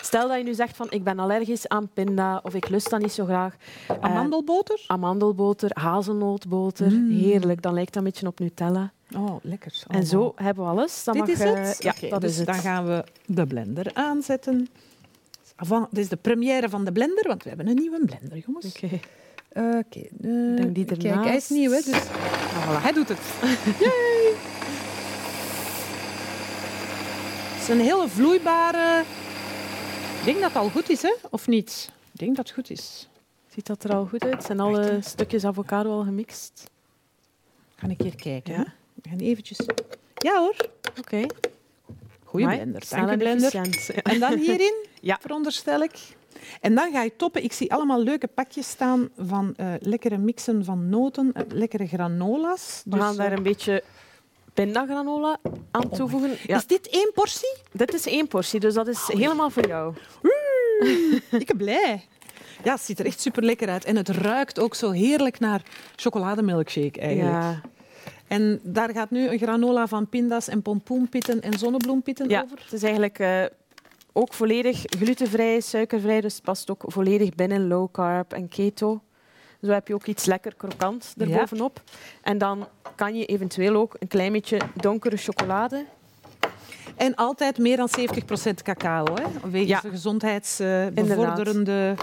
Stel 0.00 0.28
dat 0.28 0.38
je 0.38 0.44
nu 0.44 0.54
zegt 0.54 0.76
van 0.76 0.86
ik 0.90 1.04
ben 1.04 1.18
allergisch 1.18 1.68
aan 1.68 1.88
pinda 1.94 2.40
of 2.42 2.54
ik 2.54 2.68
lust 2.68 2.90
dat 2.90 3.00
niet 3.00 3.12
zo 3.12 3.24
graag. 3.24 3.54
Eh, 3.88 3.96
Amandelboter? 4.00 4.84
amandelboter, 4.86 5.70
hazelnootboter. 5.74 6.90
Heerlijk. 7.10 7.62
Dan 7.62 7.74
lijkt 7.74 7.92
dat 7.92 8.02
een 8.02 8.08
beetje 8.08 8.26
op 8.26 8.38
Nutella. 8.38 8.92
Oh, 9.16 9.36
lekker. 9.42 9.82
En 9.88 10.06
zo 10.06 10.32
hebben 10.36 10.64
we 10.64 10.70
alles. 10.70 11.04
Dan 11.04 11.14
Dit 11.14 11.22
mag, 11.26 11.32
is 11.32 11.40
eh, 11.40 11.54
het? 11.54 11.82
ja, 11.82 12.08
dat 12.08 12.20
dus 12.20 12.30
is 12.30 12.36
het. 12.36 12.46
dan 12.46 12.54
gaan 12.54 12.86
we 12.86 13.04
de 13.26 13.46
blender 13.46 13.90
aanzetten. 13.94 14.68
Dit 15.90 15.98
is 16.04 16.08
de 16.08 16.16
première 16.16 16.68
van 16.68 16.84
de 16.84 16.92
blender, 16.92 17.28
want 17.28 17.42
we 17.42 17.48
hebben 17.48 17.68
een 17.68 17.74
nieuwe 17.74 18.04
blender, 18.06 18.38
jongens. 18.46 18.66
Oké. 18.66 19.00
Oké. 19.54 20.00
eh, 20.22 20.72
kijk, 20.98 21.24
hij 21.24 21.36
is 21.36 21.48
nieuw, 21.48 21.70
hè, 21.70 21.80
dus 21.84 21.94
ah, 21.94 22.78
voilà, 22.78 22.82
hij 22.82 22.92
doet 22.92 23.08
het. 23.08 23.18
Yay! 23.84 24.32
Het 27.52 27.60
is 27.60 27.61
een 27.72 27.80
hele 27.80 28.08
vloeibare... 28.08 29.00
Ik 30.18 30.24
denk 30.24 30.40
dat 30.40 30.48
het 30.52 30.62
al 30.62 30.68
goed 30.70 30.90
is, 30.90 31.02
hè? 31.02 31.12
of 31.30 31.46
niet? 31.46 31.90
Ik 32.12 32.18
denk 32.20 32.36
dat 32.36 32.46
het 32.46 32.54
goed 32.54 32.70
is. 32.70 33.08
Ziet 33.54 33.66
dat 33.66 33.84
er 33.84 33.92
al 33.94 34.06
goed 34.06 34.24
uit? 34.24 34.44
Zijn 34.44 34.60
alle 34.60 34.98
stukjes 35.00 35.44
avocado 35.44 35.90
al 35.90 36.02
gemixt? 36.04 36.70
Ga 37.76 37.88
ik 37.88 38.00
hier 38.00 38.16
kijken. 38.16 38.52
Ja. 38.52 38.64
We 39.02 39.08
gaan 39.08 39.18
eventjes... 39.18 39.58
Ja 40.14 40.38
hoor, 40.38 40.54
Oké. 40.98 41.26
goeie 42.24 42.46
Amai, 42.46 42.58
blender. 42.60 42.82
Dank 42.90 43.10
je, 43.10 43.16
blender. 43.16 43.52
En 44.12 44.18
dan 44.20 44.38
hierin, 44.38 44.86
Ja. 45.00 45.18
veronderstel 45.20 45.82
ik. 45.82 45.98
En 46.60 46.74
dan 46.74 46.92
ga 46.92 47.02
je 47.02 47.16
toppen. 47.16 47.44
Ik 47.44 47.52
zie 47.52 47.72
allemaal 47.72 48.02
leuke 48.02 48.26
pakjes 48.26 48.68
staan 48.68 49.08
van 49.18 49.54
eh, 49.56 49.72
lekkere 49.80 50.18
mixen 50.18 50.64
van 50.64 50.88
noten, 50.88 51.30
eh, 51.34 51.42
lekkere 51.48 51.86
granola's. 51.86 52.82
We 52.84 52.90
Dus, 52.90 53.00
gaan 53.00 53.16
daar 53.16 53.30
eh, 53.30 53.36
een 53.36 53.42
beetje 53.42 53.82
pindagranola 54.54 55.38
aan 55.70 55.88
toevoegen. 55.88 56.36
Ja, 56.46 56.56
Is 56.56 56.66
dit 56.66 56.88
één 56.88 57.10
portie? 57.14 57.56
dit 57.72 57.94
is 57.94 58.06
één 58.06 58.28
portie, 58.28 58.60
dus 58.60 58.74
dat 58.74 58.88
is 58.88 59.06
helemaal 59.06 59.50
voor 59.50 59.66
jou. 59.66 59.94
Ik 61.30 61.46
ben 61.46 61.56
blij. 61.56 62.04
Ja, 62.64 62.72
het 62.72 62.82
ziet 62.82 62.98
er 62.98 63.06
echt 63.06 63.20
super 63.20 63.42
lekker 63.42 63.68
uit. 63.68 63.84
En 63.84 63.96
het 63.96 64.08
ruikt 64.08 64.58
ook 64.60 64.74
zo 64.74 64.90
heerlijk 64.90 65.38
naar 65.38 65.62
chocolademilkshake 65.96 67.00
eigenlijk. 67.00 67.42
Ja. 67.42 67.60
En 68.26 68.60
daar 68.62 68.90
gaat 68.90 69.10
nu 69.10 69.28
een 69.28 69.38
granola 69.38 69.86
van 69.86 70.08
pinda's 70.08 70.48
en 70.48 70.62
pompoenpitten 70.62 71.40
en 71.42 71.58
zonnebloempitten 71.58 72.28
ja, 72.28 72.42
over. 72.42 72.58
het 72.64 72.72
is 72.72 72.82
eigenlijk 72.82 73.18
eh, 73.18 73.44
ook 74.12 74.34
volledig 74.34 74.82
glutenvrij, 74.98 75.60
suikervrij, 75.60 76.20
dus 76.20 76.34
het 76.34 76.42
past 76.42 76.70
ook 76.70 76.82
volledig 76.86 77.34
binnen 77.34 77.68
low 77.68 77.90
carb 77.92 78.32
en 78.32 78.48
keto. 78.48 79.00
Zo 79.62 79.70
heb 79.70 79.88
je 79.88 79.94
ook 79.94 80.06
iets 80.06 80.24
lekker 80.24 80.54
krokant 80.54 81.12
Ja. 81.16 81.26
erbovenop. 81.26 81.80
En 82.22 82.38
dan 82.38 82.68
kan 82.94 83.14
je 83.14 83.24
eventueel 83.26 83.74
ook 83.76 83.96
een 83.98 84.08
klein 84.08 84.32
beetje 84.32 84.58
donkere 84.74 85.16
chocolade. 85.16 85.84
En 86.96 87.14
altijd 87.14 87.58
meer 87.58 87.76
dan 87.76 87.88
70% 87.88 88.62
cacao, 88.62 89.04
hè? 89.14 89.22
wegens 89.50 89.70
Ja. 89.70 89.80
de 89.80 89.90
gezondheidsbevorderende... 89.90 91.94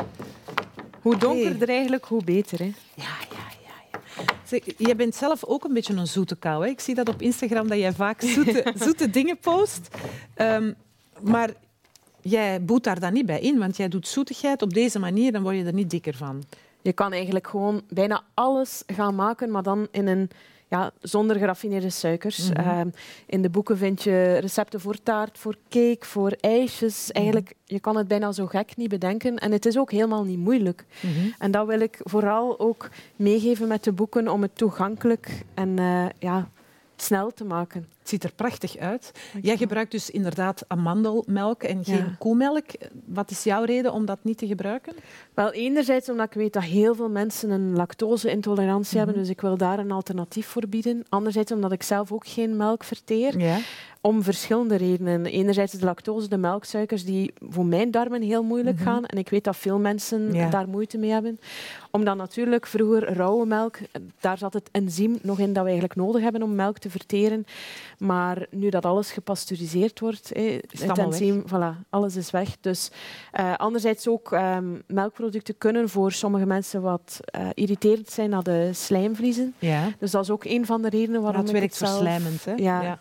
Hoe 1.01 1.17
donkerder 1.17 1.69
eigenlijk, 1.69 2.05
hoe 2.05 2.23
beter. 2.23 2.59
Hè? 2.59 2.65
Ja, 2.95 3.03
ja, 3.31 3.45
ja. 3.65 3.73
ja. 3.91 3.99
Zeg, 4.43 4.61
jij 4.77 4.95
bent 4.95 5.15
zelf 5.15 5.45
ook 5.45 5.63
een 5.63 5.73
beetje 5.73 5.93
een 5.93 6.07
zoete 6.07 6.35
kou. 6.35 6.63
Hè? 6.63 6.69
Ik 6.69 6.79
zie 6.79 6.95
dat 6.95 7.09
op 7.09 7.21
Instagram 7.21 7.67
dat 7.67 7.77
jij 7.77 7.91
vaak 7.93 8.21
zoete, 8.35 8.73
zoete 8.75 9.09
dingen 9.09 9.37
post. 9.37 9.87
Ehm, 10.33 10.71
maar 11.21 11.49
jij 12.21 12.63
boet 12.63 12.83
daar 12.83 12.99
dan 12.99 13.13
niet 13.13 13.25
bij 13.25 13.39
in, 13.39 13.57
want 13.57 13.77
jij 13.77 13.87
doet 13.87 14.07
zoetigheid 14.07 14.61
op 14.61 14.73
deze 14.73 14.99
manier, 14.99 15.31
dan 15.31 15.41
word 15.41 15.55
je 15.55 15.63
er 15.65 15.73
niet 15.73 15.89
dikker 15.89 16.15
van. 16.15 16.43
Je 16.81 16.93
kan 16.93 17.13
eigenlijk 17.13 17.47
gewoon 17.47 17.81
bijna 17.89 18.23
alles 18.33 18.83
gaan 18.87 19.15
maken, 19.15 19.51
maar 19.51 19.63
dan 19.63 19.87
in 19.91 20.07
een, 20.07 20.29
ja, 20.67 20.91
zonder 21.01 21.37
geraffineerde 21.37 21.89
suikers. 21.89 22.49
Ehm, 22.49 22.89
in 23.25 23.41
de 23.41 23.49
boeken 23.49 23.77
vind 23.77 24.03
je 24.03 24.37
recepten 24.37 24.79
voor 24.79 25.03
taart, 25.03 25.37
voor 25.37 25.55
cake, 25.69 26.05
voor 26.05 26.31
ijsjes. 26.39 27.11
Eigenlijk, 27.11 27.53
je 27.65 27.79
kan 27.79 27.95
het 27.95 28.07
bijna 28.07 28.31
zo 28.31 28.45
gek 28.45 28.75
niet 28.75 28.89
bedenken. 28.89 29.35
En 29.37 29.51
het 29.51 29.65
is 29.65 29.77
ook 29.77 29.91
helemaal 29.91 30.23
niet 30.23 30.39
moeilijk. 30.39 30.85
En 31.37 31.51
dat 31.51 31.67
wil 31.67 31.79
ik 31.79 31.99
vooral 32.03 32.59
ook 32.59 32.89
meegeven 33.15 33.67
met 33.67 33.83
de 33.83 33.91
boeken 33.91 34.27
om 34.27 34.41
het 34.41 34.55
toegankelijk 34.55 35.43
en 35.53 35.79
eh, 35.79 36.05
ja, 36.19 36.49
snel 37.01 37.33
te 37.33 37.43
maken. 37.45 37.87
Het 37.99 38.09
ziet 38.09 38.23
er 38.23 38.33
prachtig 38.35 38.77
uit. 38.77 39.11
Jij 39.41 39.57
gebruikt 39.57 39.91
dus 39.91 40.09
inderdaad 40.09 40.63
amandelmelk 40.67 41.63
en 41.63 41.83
geen 41.83 41.95
Ja. 41.95 42.15
koemelk. 42.19 42.65
Wat 43.05 43.31
is 43.31 43.43
jouw 43.43 43.63
reden 43.63 43.93
om 43.93 44.05
dat 44.05 44.19
niet 44.21 44.37
te 44.37 44.47
gebruiken? 44.47 44.93
Wel, 45.33 45.51
enerzijds 45.51 46.09
omdat 46.09 46.25
ik 46.25 46.33
weet 46.33 46.53
dat 46.53 46.63
heel 46.63 46.95
veel 46.95 47.09
mensen 47.09 47.49
een 47.49 47.75
lactose-intolerantie 47.75 48.97
hebben, 48.97 49.15
dus 49.15 49.29
ik 49.29 49.41
wil 49.41 49.57
daar 49.57 49.79
een 49.79 49.91
alternatief 49.91 50.47
voor 50.47 50.67
bieden. 50.69 51.03
Anderzijds 51.09 51.51
omdat 51.51 51.71
ik 51.71 51.83
zelf 51.83 52.11
ook 52.11 52.27
geen 52.27 52.57
melk 52.57 52.83
verteer, 52.83 53.39
Ja. 53.39 53.57
Om 54.01 54.23
verschillende 54.23 54.75
redenen. 54.75 55.25
Enerzijds 55.25 55.71
de 55.73 55.85
lactose, 55.85 56.27
de 56.27 56.37
melksuikers, 56.37 57.05
die 57.05 57.33
voor 57.49 57.65
mijn 57.65 57.91
darmen 57.91 58.21
heel 58.21 58.43
moeilijk 58.43 58.79
gaan. 58.79 59.05
En 59.05 59.17
ik 59.17 59.29
weet 59.29 59.43
dat 59.43 59.57
veel 59.57 59.79
mensen 59.79 60.33
Ja. 60.33 60.49
daar 60.49 60.67
moeite 60.67 60.97
mee 60.97 61.09
hebben. 61.11 61.39
Omdat 61.91 62.15
natuurlijk 62.17 62.67
vroeger 62.67 63.13
rauwe 63.13 63.45
melk, 63.45 63.77
daar 64.19 64.37
zat 64.37 64.53
het 64.53 64.69
enzym 64.71 65.17
nog 65.21 65.39
in 65.39 65.53
dat 65.53 65.63
we 65.63 65.69
eigenlijk 65.69 65.95
nodig 65.99 66.21
hebben 66.21 66.43
om 66.43 66.55
melk 66.55 66.77
te 66.77 66.89
verteren. 66.89 67.45
Maar 67.97 68.45
nu 68.51 68.69
dat 68.69 68.85
alles 68.85 69.11
gepasteuriseerd 69.11 69.99
wordt, 69.99 70.29
hé, 70.33 70.59
het 70.85 70.97
enzym, 70.97 71.43
voilà, 71.47 71.89
alles 71.89 72.15
is 72.15 72.31
weg. 72.31 72.57
Dus 72.61 72.91
eh, 73.31 73.55
anderzijds 73.55 74.07
ook 74.07 74.31
ehm, 74.31 74.65
melkproducten 74.87 75.57
kunnen 75.57 75.89
voor 75.89 76.11
sommige 76.11 76.45
mensen 76.45 76.81
wat 76.81 77.19
eh, 77.25 77.47
irriterend 77.53 78.09
zijn 78.09 78.29
naar 78.29 78.43
de 78.43 78.69
slijmvliezen. 78.73 79.53
ja. 79.59 79.87
Dus 79.99 80.11
dat 80.11 80.23
is 80.23 80.29
ook 80.29 80.43
een 80.43 80.65
van 80.65 80.81
de 80.81 80.89
redenen 80.89 81.21
waarom 81.21 81.45
ik 81.45 81.51
werkt 81.51 81.65
het 81.65 81.75
zelf... 81.75 81.91
verslijmend. 81.91 82.45
Hè? 82.45 82.53
Ja. 82.55 82.99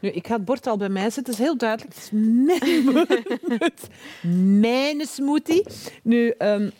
Nu, 0.00 0.08
ik 0.10 0.26
ga 0.26 0.34
het 0.34 0.44
bord 0.44 0.66
al 0.66 0.76
bij 0.76 0.88
mij 0.88 1.10
zetten. 1.10 1.24
Het 1.24 1.32
is 1.32 1.38
heel 1.38 1.56
duidelijk. 1.56 1.94
Het 1.94 2.02
is 2.04 2.10
mijn, 2.12 3.06
het- 3.62 3.88
mijn 4.60 5.06
smoothie. 5.06 5.66
Nu, 6.02 6.28
ehm, 6.38 6.70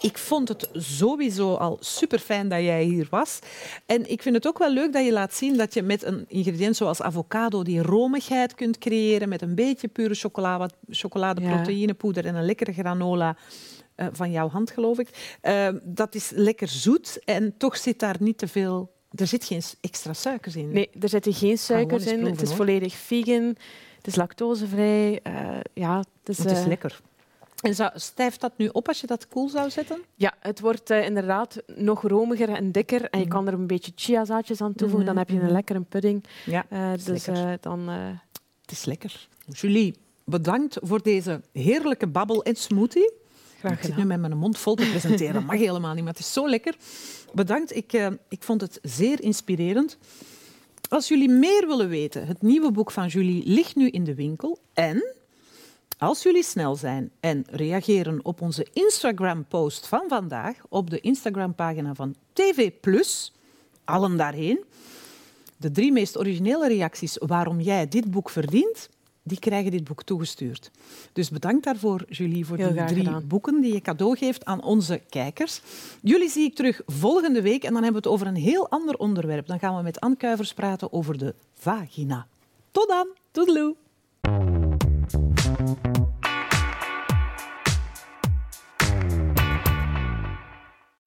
ik 0.00 0.18
vond 0.18 0.48
het 0.48 0.68
sowieso 0.72 1.54
al 1.54 1.76
super 1.80 2.18
fijn 2.18 2.48
dat 2.48 2.60
jij 2.60 2.82
hier 2.84 3.06
was. 3.10 3.38
En 3.86 4.10
ik 4.10 4.22
vind 4.22 4.34
het 4.34 4.46
ook 4.46 4.58
wel 4.58 4.72
leuk 4.72 4.92
dat 4.92 5.04
je 5.04 5.12
laat 5.12 5.34
zien 5.34 5.56
dat 5.56 5.74
je 5.74 5.82
met 5.82 6.02
een 6.04 6.24
ingrediënt 6.28 6.76
zoals 6.76 7.02
avocado 7.02 7.62
die 7.62 7.82
romigheid 7.82 8.54
kunt 8.54 8.78
creëren 8.78 9.28
met 9.28 9.42
een 9.42 9.54
beetje 9.54 9.88
pure 9.88 10.14
chocola, 10.14 10.58
wat 10.58 10.74
chocoladeproteïnepoeder 10.88 12.26
en 12.26 12.34
een 12.34 12.44
lekkere 12.44 12.72
granola. 12.72 13.36
eh, 13.94 14.06
van 14.12 14.30
jouw 14.30 14.48
hand, 14.48 14.70
geloof 14.70 14.98
ik. 14.98 15.36
Eh, 15.40 15.68
dat 15.82 16.14
is 16.14 16.30
lekker 16.34 16.68
zoet 16.68 17.18
en 17.24 17.54
toch 17.56 17.76
zit 17.76 17.98
daar 17.98 18.16
niet 18.20 18.38
te 18.38 18.48
veel... 18.48 18.90
Er 19.14 19.26
zit 19.26 19.44
geen 19.44 19.62
extra 19.80 20.12
suikers 20.12 20.56
in. 20.56 20.70
Nee, 20.72 20.90
er 21.00 21.08
zitten 21.08 21.32
geen 21.34 21.58
suikers 21.58 22.04
in. 22.04 22.12
proeven, 22.12 22.30
het 22.32 22.42
is 22.42 22.48
hoor. 22.48 22.56
volledig 22.56 22.94
vegan. 22.94 23.56
Het 23.96 24.06
is 24.06 24.14
lactosevrij. 24.14 25.20
eh, 25.22 25.48
ja, 25.74 25.98
het 25.98 26.28
is, 26.28 26.38
Het 26.38 26.50
is 26.50 26.60
eh, 26.60 26.66
lekker. 26.66 27.00
En 27.60 27.74
zou, 27.74 27.90
stijft 27.94 28.40
dat 28.40 28.52
nu 28.56 28.68
op 28.72 28.88
als 28.88 29.00
je 29.00 29.06
dat 29.06 29.28
koel 29.28 29.48
zou 29.48 29.70
zetten? 29.70 30.02
Ja, 30.14 30.34
het 30.40 30.60
wordt 30.60 30.90
eh, 30.90 31.04
inderdaad 31.04 31.62
nog 31.66 32.02
romiger 32.02 32.48
en 32.48 32.72
dikker. 32.72 33.04
En 33.10 33.18
je 33.18 33.24
Mhm. 33.24 33.34
kan 33.34 33.46
er 33.46 33.52
een 33.52 33.66
beetje 33.66 33.92
chiazaadjes 33.94 34.60
aan 34.60 34.74
toevoegen. 34.74 35.06
Dan 35.06 35.16
heb 35.16 35.28
je 35.30 35.40
een 35.40 35.50
lekkere 35.52 35.80
pudding. 35.80 36.24
Ja, 36.46 36.66
Eh, 36.68 36.92
is 36.92 37.04
dus 37.04 37.26
lekker. 37.26 37.46
eh, 37.46 37.54
dan... 37.60 37.88
eh, 37.88 37.96
het 38.62 38.70
is 38.70 38.84
lekker. 38.84 39.28
Julie, 39.46 39.94
bedankt 40.24 40.76
voor 40.82 41.02
deze 41.02 41.40
heerlijke 41.52 42.06
babbel 42.06 42.42
en 42.42 42.54
smoothie. 42.56 43.12
Graag 43.60 43.72
ik 43.72 43.78
zit 43.78 43.90
gedaan. 43.90 44.08
nu 44.08 44.16
met 44.16 44.20
mijn 44.20 44.38
mond 44.40 44.58
vol 44.58 44.74
te 44.74 44.88
presenteren. 44.90 45.34
Dat 45.34 45.44
mag 45.44 45.56
helemaal 45.56 45.94
niet, 45.94 46.04
maar 46.04 46.12
het 46.12 46.22
is 46.22 46.32
zo 46.32 46.48
lekker. 46.48 46.74
Bedankt. 47.34 47.76
Ik, 47.76 47.92
eh, 47.92 48.06
ik 48.28 48.42
vond 48.42 48.60
het 48.60 48.78
zeer 48.82 49.22
inspirerend. 49.22 49.98
Als 50.88 51.08
jullie 51.08 51.28
meer 51.28 51.66
willen 51.66 51.88
weten, 51.88 52.26
het 52.26 52.42
nieuwe 52.42 52.70
boek 52.70 52.90
van 52.90 53.06
Julie 53.06 53.42
ligt 53.46 53.76
nu 53.76 53.88
in 53.88 54.04
de 54.04 54.14
winkel. 54.14 54.58
En 54.72 55.14
als 55.98 56.22
jullie 56.22 56.42
snel 56.42 56.76
zijn 56.76 57.10
en 57.20 57.44
reageren 57.50 58.20
op 58.22 58.40
onze 58.40 58.66
Instagram-post 58.72 59.86
van 59.86 60.04
vandaag, 60.08 60.56
op 60.68 60.90
de 60.90 61.00
Instagram-pagina 61.00 61.94
van 61.94 62.14
TV 62.32 62.70
Plus, 62.80 63.32
allen 63.84 64.16
daarheen, 64.16 64.64
de 65.56 65.70
drie 65.70 65.92
meest 65.92 66.18
originele 66.18 66.68
reacties 66.68 67.16
waarom 67.18 67.60
jij 67.60 67.88
dit 67.88 68.10
boek 68.10 68.30
verdient, 68.30 68.88
die 69.30 69.38
krijgen 69.38 69.70
dit 69.70 69.84
boek 69.84 70.02
toegestuurd. 70.02 70.70
Dus 71.12 71.30
bedankt 71.30 71.64
daarvoor, 71.64 72.04
Julie, 72.08 72.46
voor 72.46 72.56
Heel 72.56 72.72
die 72.72 72.84
drie 72.84 73.04
gedaan. 73.04 73.26
boeken 73.26 73.60
die 73.60 73.72
je 73.72 73.80
cadeau 73.80 74.16
geeft 74.16 74.44
aan 74.44 74.62
onze 74.62 75.00
kijkers. 75.08 75.60
Jullie 76.02 76.30
zie 76.30 76.44
ik 76.44 76.54
terug 76.54 76.80
volgende 76.86 77.42
week 77.42 77.64
en 77.64 77.72
dan 77.72 77.82
hebben 77.82 78.02
we 78.02 78.08
het 78.08 78.16
over 78.16 78.26
een 78.26 78.42
heel 78.42 78.68
ander 78.68 78.96
onderwerp. 78.96 79.46
Dan 79.46 79.58
gaan 79.58 79.76
we 79.76 79.82
met 79.82 80.00
Anne 80.00 80.16
Kuivers 80.16 80.54
praten 80.54 80.92
over 80.92 81.18
de 81.18 81.34
vagina. 81.54 82.26
Tot 82.70 82.88
dan. 82.88 83.06
Toedeloe. 83.30 84.59